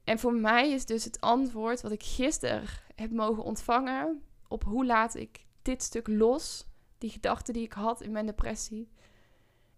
En 0.04 0.18
voor 0.18 0.34
mij 0.34 0.70
is 0.70 0.86
dus 0.86 1.04
het 1.04 1.20
antwoord 1.20 1.80
wat 1.80 1.92
ik 1.92 2.02
gisteren 2.02 2.64
heb 2.94 3.10
mogen 3.10 3.42
ontvangen 3.42 4.22
op 4.48 4.64
hoe 4.64 4.86
laat 4.86 5.14
ik 5.14 5.44
dit 5.62 5.82
stuk 5.82 6.08
los, 6.08 6.66
die 6.98 7.10
gedachten 7.10 7.54
die 7.54 7.64
ik 7.64 7.72
had 7.72 8.00
in 8.00 8.12
mijn 8.12 8.26
depressie, 8.26 8.88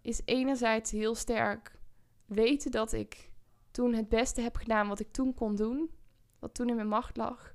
is 0.00 0.20
enerzijds 0.24 0.90
heel 0.90 1.14
sterk 1.14 1.78
weten 2.24 2.70
dat 2.70 2.92
ik 2.92 3.30
toen 3.70 3.94
het 3.94 4.08
beste 4.08 4.40
heb 4.40 4.56
gedaan 4.56 4.88
wat 4.88 5.00
ik 5.00 5.12
toen 5.12 5.34
kon 5.34 5.56
doen, 5.56 5.90
wat 6.38 6.54
toen 6.54 6.68
in 6.68 6.76
mijn 6.76 6.88
macht 6.88 7.16
lag. 7.16 7.54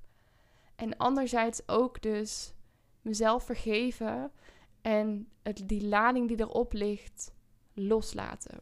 En 0.75 0.97
anderzijds 0.97 1.67
ook 1.67 2.01
dus 2.01 2.53
mezelf 3.01 3.43
vergeven 3.43 4.31
en 4.81 5.27
het, 5.43 5.61
die 5.65 5.87
lading 5.87 6.27
die 6.27 6.39
erop 6.39 6.73
ligt 6.73 7.33
loslaten. 7.73 8.59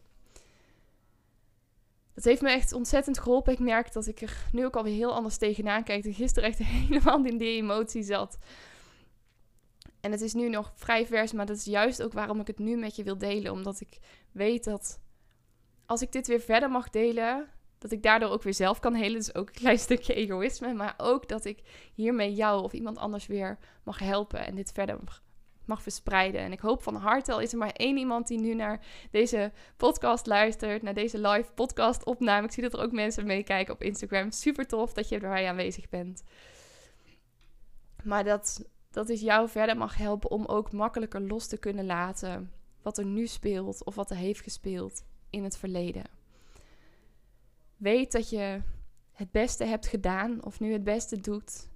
Dat 2.14 2.24
heeft 2.24 2.42
me 2.42 2.50
echt 2.50 2.74
ontzettend 2.74 3.20
geholpen. 3.20 3.54
Ik 3.54 3.60
merk 3.60 3.94
dat 3.94 4.08
ik 4.08 4.22
er 4.22 4.46
nu 4.52 4.66
ook 4.66 4.76
alweer 4.76 4.94
heel 4.94 5.14
anders 5.14 5.38
tegenaan 5.38 5.84
kijk. 5.84 6.06
En 6.06 6.14
gisteren 6.14 6.50
echt 6.50 6.58
helemaal 6.64 7.26
in 7.26 7.38
die 7.38 7.58
emotie 7.58 8.04
zat. 8.04 8.38
En 10.00 10.12
het 10.12 10.22
is 10.22 10.34
nu 10.34 10.50
nog 10.50 10.72
vrij 10.76 11.08
vers, 11.08 11.32
maar 11.32 11.46
dat 11.46 11.58
is 11.58 11.66
juist 11.66 12.04
ook 12.04 12.14
waarom 12.14 12.40
ik 12.40 12.48
het 12.48 12.60
nu 12.60 12.78
met 12.78 12.96
je 12.96 13.04
wil 13.04 13.18
delen. 13.18 13.52
Omdat 13.52 13.80
ik 13.80 14.00
weet 14.32 14.64
dat 14.64 15.00
als 15.86 16.02
ik 16.02 16.12
dit 16.12 16.28
weer 16.28 16.40
verder 16.40 16.70
mag 16.70 16.90
delen, 16.90 17.48
dat 17.80 17.92
ik 17.92 18.04
daardoor 18.04 18.30
ook 18.30 18.44
weer 18.44 18.54
zelf 18.54 18.80
kan 18.80 18.94
helen. 18.94 19.18
Dus 19.18 19.36
ook 19.36 19.48
een 19.48 19.54
klein 19.54 19.80
stukje 19.88 20.14
egoïsme. 20.14 20.74
Maar 20.74 20.94
ook 20.98 21.28
dat 21.28 21.46
ik 21.46 21.62
hiermee 21.94 22.34
jou 22.34 22.64
of 22.64 22.74
iemand 22.74 22.98
anders 22.98 23.28
weer 23.28 23.58
mag 23.84 24.00
helpen 24.00 24.46
en 24.46 24.56
dit 24.56 24.72
verder 24.72 25.00
mag 25.66 25.82
verspreiden. 25.82 26.42
En 26.42 26.52
ik 26.52 26.60
hoop 26.60 26.84
van 26.84 26.96
harte, 26.96 27.32
al 27.32 27.40
is 27.40 27.52
er 27.52 27.58
maar 27.58 27.72
één 27.72 27.98
iemand 27.98 28.28
die 28.28 28.40
nu 28.40 28.54
naar 28.54 28.86
deze 29.12 29.52
podcast 29.78 30.26
luistert, 30.26 30.82
naar 30.82 30.94
deze 30.94 31.20
live 31.28 31.52
podcast 31.52 32.06
opname. 32.06 32.46
Ik 32.46 32.52
zie 32.52 32.64
dat 32.64 32.74
er 32.74 32.80
ook 32.80 32.92
mensen 32.92 33.26
meekijken 33.26 33.74
op 33.74 33.84
Instagram. 33.84 34.32
Super 34.32 34.68
tof 34.68 34.94
dat 34.94 35.10
je 35.10 35.16
erbij 35.16 35.48
aanwezig 35.48 35.90
bent. 35.90 36.24
Maar 38.04 38.24
dat, 38.24 38.70
dat 38.92 39.10
is 39.10 39.22
jou 39.22 39.50
verder 39.50 39.78
mag 39.78 39.98
helpen 39.98 40.32
om 40.32 40.46
ook 40.46 40.72
makkelijker 40.72 41.22
los 41.22 41.48
te 41.48 41.58
kunnen 41.58 41.86
laten 41.86 42.52
wat 42.82 42.98
er 42.98 43.06
nu 43.06 43.28
speelt 43.28 43.84
of 43.84 43.96
wat 43.96 44.10
er 44.10 44.18
heeft 44.18 44.42
gespeeld 44.42 45.04
in 45.30 45.44
het 45.44 45.58
verleden. 45.58 46.19
Weet 47.80 48.12
dat 48.12 48.30
je 48.30 48.62
het 49.12 49.32
beste 49.32 49.64
hebt 49.64 49.88
gedaan 49.88 50.44
of 50.44 50.60
nu 50.60 50.72
het 50.72 50.84
beste 50.84 51.22
doet. 51.22 51.70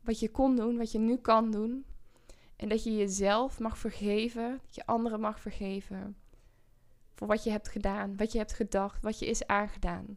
Wat 0.00 0.20
je 0.20 0.30
kon 0.30 0.56
doen, 0.56 0.76
wat 0.76 0.92
je 0.92 0.98
nu 0.98 1.16
kan 1.16 1.50
doen. 1.50 1.86
En 2.56 2.68
dat 2.68 2.84
je 2.84 2.96
jezelf 2.96 3.58
mag 3.58 3.78
vergeven, 3.78 4.60
dat 4.64 4.74
je 4.74 4.86
anderen 4.86 5.20
mag 5.20 5.40
vergeven. 5.40 6.16
Voor 7.14 7.26
wat 7.26 7.44
je 7.44 7.50
hebt 7.50 7.68
gedaan, 7.68 8.16
wat 8.16 8.32
je 8.32 8.38
hebt 8.38 8.52
gedacht, 8.52 9.02
wat 9.02 9.18
je 9.18 9.26
is 9.26 9.46
aangedaan. 9.46 10.16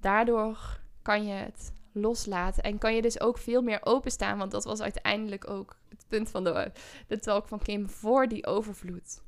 Daardoor 0.00 0.80
kan 1.02 1.26
je 1.26 1.32
het 1.32 1.72
loslaten 1.92 2.62
en 2.62 2.78
kan 2.78 2.94
je 2.94 3.02
dus 3.02 3.20
ook 3.20 3.38
veel 3.38 3.62
meer 3.62 3.80
openstaan, 3.84 4.38
want 4.38 4.50
dat 4.50 4.64
was 4.64 4.80
uiteindelijk 4.80 5.50
ook 5.50 5.76
het 5.88 6.04
punt 6.08 6.30
van 6.30 6.44
de, 6.44 6.72
de 7.06 7.18
talk 7.18 7.48
van 7.48 7.58
Kim 7.58 7.88
voor 7.88 8.28
die 8.28 8.46
overvloed. 8.46 9.22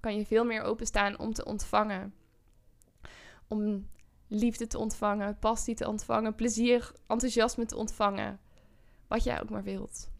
Kan 0.00 0.16
je 0.16 0.26
veel 0.26 0.44
meer 0.44 0.62
openstaan 0.62 1.18
om 1.18 1.32
te 1.32 1.44
ontvangen 1.44 2.14
om 3.48 3.88
liefde 4.28 4.66
te 4.66 4.78
ontvangen, 4.78 5.38
passie 5.38 5.74
te 5.74 5.88
ontvangen, 5.88 6.34
plezier, 6.34 6.92
enthousiasme 7.06 7.64
te 7.64 7.76
ontvangen. 7.76 8.40
Wat 9.06 9.24
jij 9.24 9.42
ook 9.42 9.50
maar 9.50 9.62
wilt. 9.62 10.10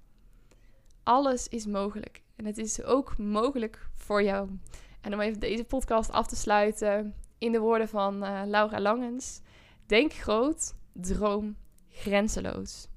Alles 1.03 1.49
is 1.49 1.67
mogelijk. 1.67 2.23
En 2.37 2.45
het 2.45 2.59
is 2.59 2.83
ook 2.83 3.19
mogelijk 3.19 3.89
voor 3.95 4.23
jou. 4.23 4.59
En 5.01 5.15
om 5.15 5.21
even 5.21 5.41
deze 5.41 5.65
podcast 5.65 6.11
af 6.11 6.27
te 6.27 6.37
sluiten. 6.37 7.15
in 7.39 7.53
de 7.53 7.59
woorden 7.59 7.89
van 7.89 8.25
uh, 8.25 8.43
Laura 8.45 8.81
Langens: 8.81 9.41
Denk 9.87 10.13
groot, 10.13 10.75
droom 10.93 11.57
grenzeloos. 11.89 12.89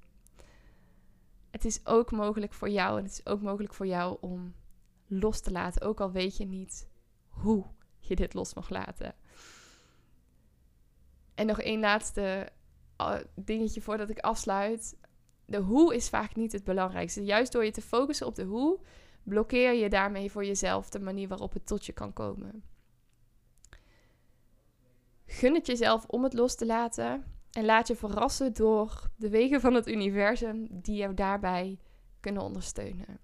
Het 1.51 1.65
is 1.65 1.85
ook 1.85 2.11
mogelijk 2.11 2.53
voor 2.53 2.69
jou 2.69 2.97
en 2.97 3.03
het 3.03 3.11
is 3.11 3.25
ook 3.25 3.41
mogelijk 3.41 3.73
voor 3.73 3.87
jou 3.87 4.17
om 4.21 4.53
los 5.07 5.39
te 5.41 5.51
laten, 5.51 5.81
ook 5.81 5.99
al 5.99 6.11
weet 6.11 6.37
je 6.37 6.45
niet 6.45 6.87
hoe 7.29 7.65
je 7.99 8.15
dit 8.15 8.33
los 8.33 8.53
mag 8.53 8.69
laten. 8.69 9.15
En 11.39 11.45
nog 11.45 11.61
één 11.61 11.79
laatste 11.79 12.49
uh, 13.01 13.15
dingetje 13.35 13.81
voordat 13.81 14.09
ik 14.09 14.19
afsluit. 14.19 14.97
De 15.45 15.57
hoe 15.57 15.95
is 15.95 16.09
vaak 16.09 16.35
niet 16.35 16.51
het 16.51 16.63
belangrijkste. 16.63 17.23
Juist 17.23 17.51
door 17.51 17.65
je 17.65 17.71
te 17.71 17.81
focussen 17.81 18.27
op 18.27 18.35
de 18.35 18.43
hoe, 18.43 18.79
blokkeer 19.23 19.73
je 19.73 19.89
daarmee 19.89 20.31
voor 20.31 20.45
jezelf 20.45 20.89
de 20.89 20.99
manier 20.99 21.27
waarop 21.27 21.53
het 21.53 21.65
tot 21.65 21.85
je 21.85 21.91
kan 21.91 22.13
komen. 22.13 22.63
Gun 25.25 25.53
het 25.53 25.65
jezelf 25.65 26.05
om 26.05 26.23
het 26.23 26.33
los 26.33 26.55
te 26.55 26.65
laten 26.65 27.23
en 27.51 27.65
laat 27.65 27.87
je 27.87 27.95
verrassen 27.95 28.53
door 28.53 29.09
de 29.15 29.29
wegen 29.29 29.61
van 29.61 29.73
het 29.73 29.87
universum 29.87 30.67
die 30.71 30.95
jou 30.95 31.13
daarbij 31.13 31.79
kunnen 32.19 32.43
ondersteunen. 32.43 33.19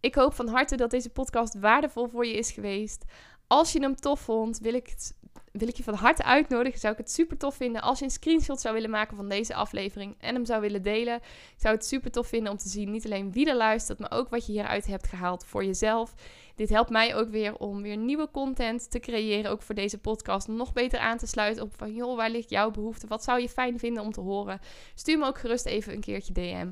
Ik 0.00 0.14
hoop 0.14 0.34
van 0.34 0.48
harte 0.48 0.76
dat 0.76 0.90
deze 0.90 1.10
podcast 1.10 1.58
waardevol 1.58 2.08
voor 2.08 2.26
je 2.26 2.36
is 2.36 2.50
geweest. 2.50 3.04
Als 3.46 3.72
je 3.72 3.80
hem 3.80 3.96
tof 3.96 4.20
vond, 4.20 4.58
wil 4.58 4.74
ik, 4.74 4.88
het, 4.88 5.14
wil 5.52 5.68
ik 5.68 5.76
je 5.76 5.82
van 5.82 5.94
harte 5.94 6.22
uitnodigen. 6.22 6.80
Zou 6.80 6.92
ik 6.92 6.98
het 6.98 7.10
super 7.10 7.36
tof 7.36 7.54
vinden 7.54 7.82
als 7.82 7.98
je 7.98 8.04
een 8.04 8.10
screenshot 8.10 8.60
zou 8.60 8.74
willen 8.74 8.90
maken 8.90 9.16
van 9.16 9.28
deze 9.28 9.54
aflevering 9.54 10.14
en 10.18 10.34
hem 10.34 10.44
zou 10.44 10.60
willen 10.60 10.82
delen. 10.82 11.16
Ik 11.16 11.60
zou 11.60 11.74
het 11.74 11.84
super 11.84 12.10
tof 12.10 12.26
vinden 12.26 12.52
om 12.52 12.58
te 12.58 12.68
zien 12.68 12.90
niet 12.90 13.04
alleen 13.04 13.32
wie 13.32 13.48
er 13.48 13.56
luistert, 13.56 13.98
maar 13.98 14.12
ook 14.12 14.28
wat 14.28 14.46
je 14.46 14.52
hieruit 14.52 14.86
hebt 14.86 15.06
gehaald 15.06 15.44
voor 15.44 15.64
jezelf. 15.64 16.14
Dit 16.54 16.68
helpt 16.68 16.90
mij 16.90 17.14
ook 17.14 17.28
weer 17.28 17.56
om 17.56 17.82
weer 17.82 17.96
nieuwe 17.96 18.30
content 18.30 18.90
te 18.90 18.98
creëren, 18.98 19.50
ook 19.50 19.62
voor 19.62 19.74
deze 19.74 19.98
podcast. 19.98 20.48
Nog 20.48 20.72
beter 20.72 20.98
aan 20.98 21.18
te 21.18 21.26
sluiten 21.26 21.62
op 21.62 21.72
van, 21.76 21.94
joh, 21.94 22.16
waar 22.16 22.30
ligt 22.30 22.50
jouw 22.50 22.70
behoefte? 22.70 23.06
Wat 23.06 23.24
zou 23.24 23.40
je 23.40 23.48
fijn 23.48 23.78
vinden 23.78 24.02
om 24.02 24.12
te 24.12 24.20
horen? 24.20 24.60
Stuur 24.94 25.18
me 25.18 25.26
ook 25.26 25.38
gerust 25.38 25.66
even 25.66 25.92
een 25.92 26.00
keertje 26.00 26.32
DM. 26.32 26.70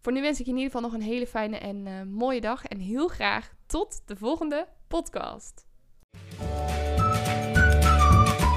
Voor 0.00 0.12
nu 0.12 0.20
wens 0.20 0.40
ik 0.40 0.44
je 0.44 0.50
in 0.50 0.58
ieder 0.58 0.72
geval 0.72 0.90
nog 0.90 1.00
een 1.00 1.06
hele 1.06 1.26
fijne 1.26 1.58
en 1.58 1.86
uh, 1.86 2.02
mooie 2.02 2.40
dag. 2.40 2.64
En 2.64 2.78
heel 2.78 3.08
graag 3.08 3.54
tot 3.66 4.02
de 4.04 4.16
volgende 4.16 4.66
podcast. 4.88 5.66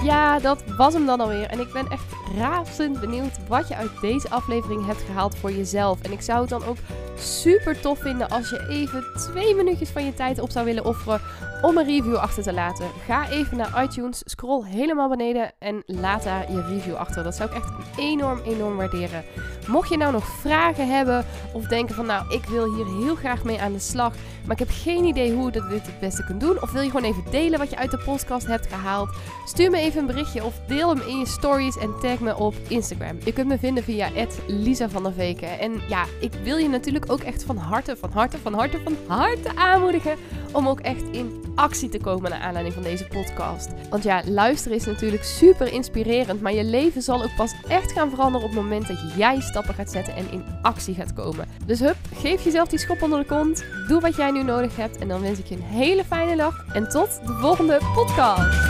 Ja, 0.09 0.39
dat 0.39 0.63
was 0.77 0.93
hem 0.93 1.05
dan 1.05 1.19
alweer. 1.19 1.45
En 1.45 1.59
ik 1.59 1.71
ben 1.73 1.87
echt 1.87 2.03
razend 2.37 2.99
benieuwd 2.99 3.47
wat 3.47 3.67
je 3.67 3.75
uit 3.75 4.01
deze 4.01 4.29
aflevering 4.29 4.85
hebt 4.85 5.01
gehaald 5.01 5.35
voor 5.35 5.51
jezelf. 5.51 6.01
En 6.01 6.11
ik 6.11 6.21
zou 6.21 6.39
het 6.39 6.49
dan 6.49 6.63
ook 6.63 6.77
super 7.17 7.79
tof 7.79 7.99
vinden 7.99 8.29
als 8.29 8.49
je 8.49 8.67
even 8.69 9.05
twee 9.15 9.55
minuutjes 9.55 9.89
van 9.89 10.05
je 10.05 10.13
tijd 10.13 10.39
op 10.39 10.49
zou 10.49 10.65
willen 10.65 10.85
offeren 10.85 11.21
om 11.61 11.77
een 11.77 11.85
review 11.85 12.15
achter 12.15 12.43
te 12.43 12.53
laten. 12.53 12.87
Ga 13.05 13.29
even 13.29 13.57
naar 13.57 13.83
iTunes, 13.83 14.21
scroll 14.25 14.65
helemaal 14.65 15.09
beneden 15.09 15.51
en 15.59 15.83
laat 15.85 16.23
daar 16.23 16.51
je 16.51 16.61
review 16.61 16.95
achter. 16.95 17.23
Dat 17.23 17.35
zou 17.35 17.49
ik 17.49 17.55
echt 17.55 17.71
enorm, 17.97 18.39
enorm 18.45 18.75
waarderen. 18.75 19.23
Mocht 19.69 19.89
je 19.89 19.97
nou 19.97 20.11
nog 20.11 20.25
vragen 20.25 20.89
hebben 20.95 21.25
of 21.53 21.65
denken 21.65 21.95
van 21.95 22.05
nou, 22.05 22.33
ik 22.33 22.45
wil 22.45 22.75
hier 22.75 22.85
heel 22.85 23.15
graag 23.15 23.43
mee 23.43 23.61
aan 23.61 23.73
de 23.73 23.79
slag, 23.79 24.13
maar 24.45 24.59
ik 24.61 24.67
heb 24.67 24.69
geen 24.71 25.05
idee 25.05 25.33
hoe 25.33 25.47
ik 25.47 25.53
dit 25.53 25.85
het 25.85 25.99
beste 25.99 26.25
kan 26.25 26.37
doen. 26.37 26.61
Of 26.61 26.71
wil 26.71 26.81
je 26.81 26.89
gewoon 26.89 27.09
even 27.09 27.23
delen 27.31 27.59
wat 27.59 27.69
je 27.69 27.77
uit 27.77 27.91
de 27.91 28.01
podcast 28.05 28.47
hebt 28.47 28.67
gehaald? 28.67 29.09
Stuur 29.45 29.69
me 29.69 29.77
even 29.77 29.99
een 29.99 30.05
berichtje 30.05 30.43
of 30.43 30.59
deel 30.67 30.89
hem 30.89 31.07
in 31.07 31.19
je 31.19 31.27
stories 31.27 31.77
en 31.77 31.99
tag 32.01 32.19
me 32.19 32.35
op 32.35 32.53
Instagram. 32.67 33.17
Je 33.23 33.33
kunt 33.33 33.47
me 33.47 33.57
vinden 33.57 33.83
via 33.83 34.09
Lisa 34.47 34.89
van 34.89 35.03
der 35.03 35.13
Veken. 35.13 35.59
En 35.59 35.81
ja, 35.87 36.05
ik 36.19 36.33
wil 36.43 36.57
je 36.57 36.69
natuurlijk 36.69 37.11
ook 37.11 37.21
echt 37.21 37.43
van 37.43 37.57
harte, 37.57 37.97
van 37.97 38.11
harte, 38.11 38.37
van 38.37 38.53
harte, 38.53 38.79
van 38.83 38.95
harte 39.07 39.55
aanmoedigen 39.55 40.15
om 40.51 40.67
ook 40.67 40.79
echt 40.79 41.03
in 41.11 41.43
actie 41.55 41.89
te 41.89 41.97
komen 41.97 42.29
naar 42.29 42.39
aanleiding 42.39 42.73
van 42.73 42.83
deze 42.83 43.07
podcast. 43.07 43.69
Want 43.89 44.03
ja, 44.03 44.21
luisteren 44.25 44.77
is 44.77 44.85
natuurlijk 44.85 45.23
super 45.23 45.73
inspirerend, 45.73 46.41
maar 46.41 46.53
je 46.53 46.63
leven 46.63 47.01
zal 47.01 47.23
ook 47.23 47.35
pas 47.35 47.53
echt 47.67 47.91
gaan 47.91 48.09
veranderen 48.09 48.47
op 48.47 48.53
het 48.53 48.63
moment 48.63 48.87
dat 48.87 48.97
jij 49.15 49.41
gaat 49.65 49.91
zetten 49.91 50.15
en 50.15 50.31
in 50.31 50.43
actie 50.61 50.93
gaat 50.93 51.13
komen. 51.13 51.47
Dus 51.65 51.79
hup, 51.79 51.95
geef 52.13 52.43
jezelf 52.43 52.67
die 52.67 52.79
schop 52.79 53.01
onder 53.01 53.19
de 53.19 53.25
kont, 53.25 53.63
doe 53.87 54.01
wat 54.01 54.15
jij 54.15 54.31
nu 54.31 54.43
nodig 54.43 54.75
hebt 54.75 54.97
en 54.97 55.07
dan 55.07 55.21
wens 55.21 55.39
ik 55.39 55.45
je 55.45 55.55
een 55.55 55.61
hele 55.61 56.03
fijne 56.05 56.35
dag 56.35 56.65
en 56.73 56.89
tot 56.89 57.19
de 57.25 57.33
volgende 57.33 57.79
podcast. 57.93 58.68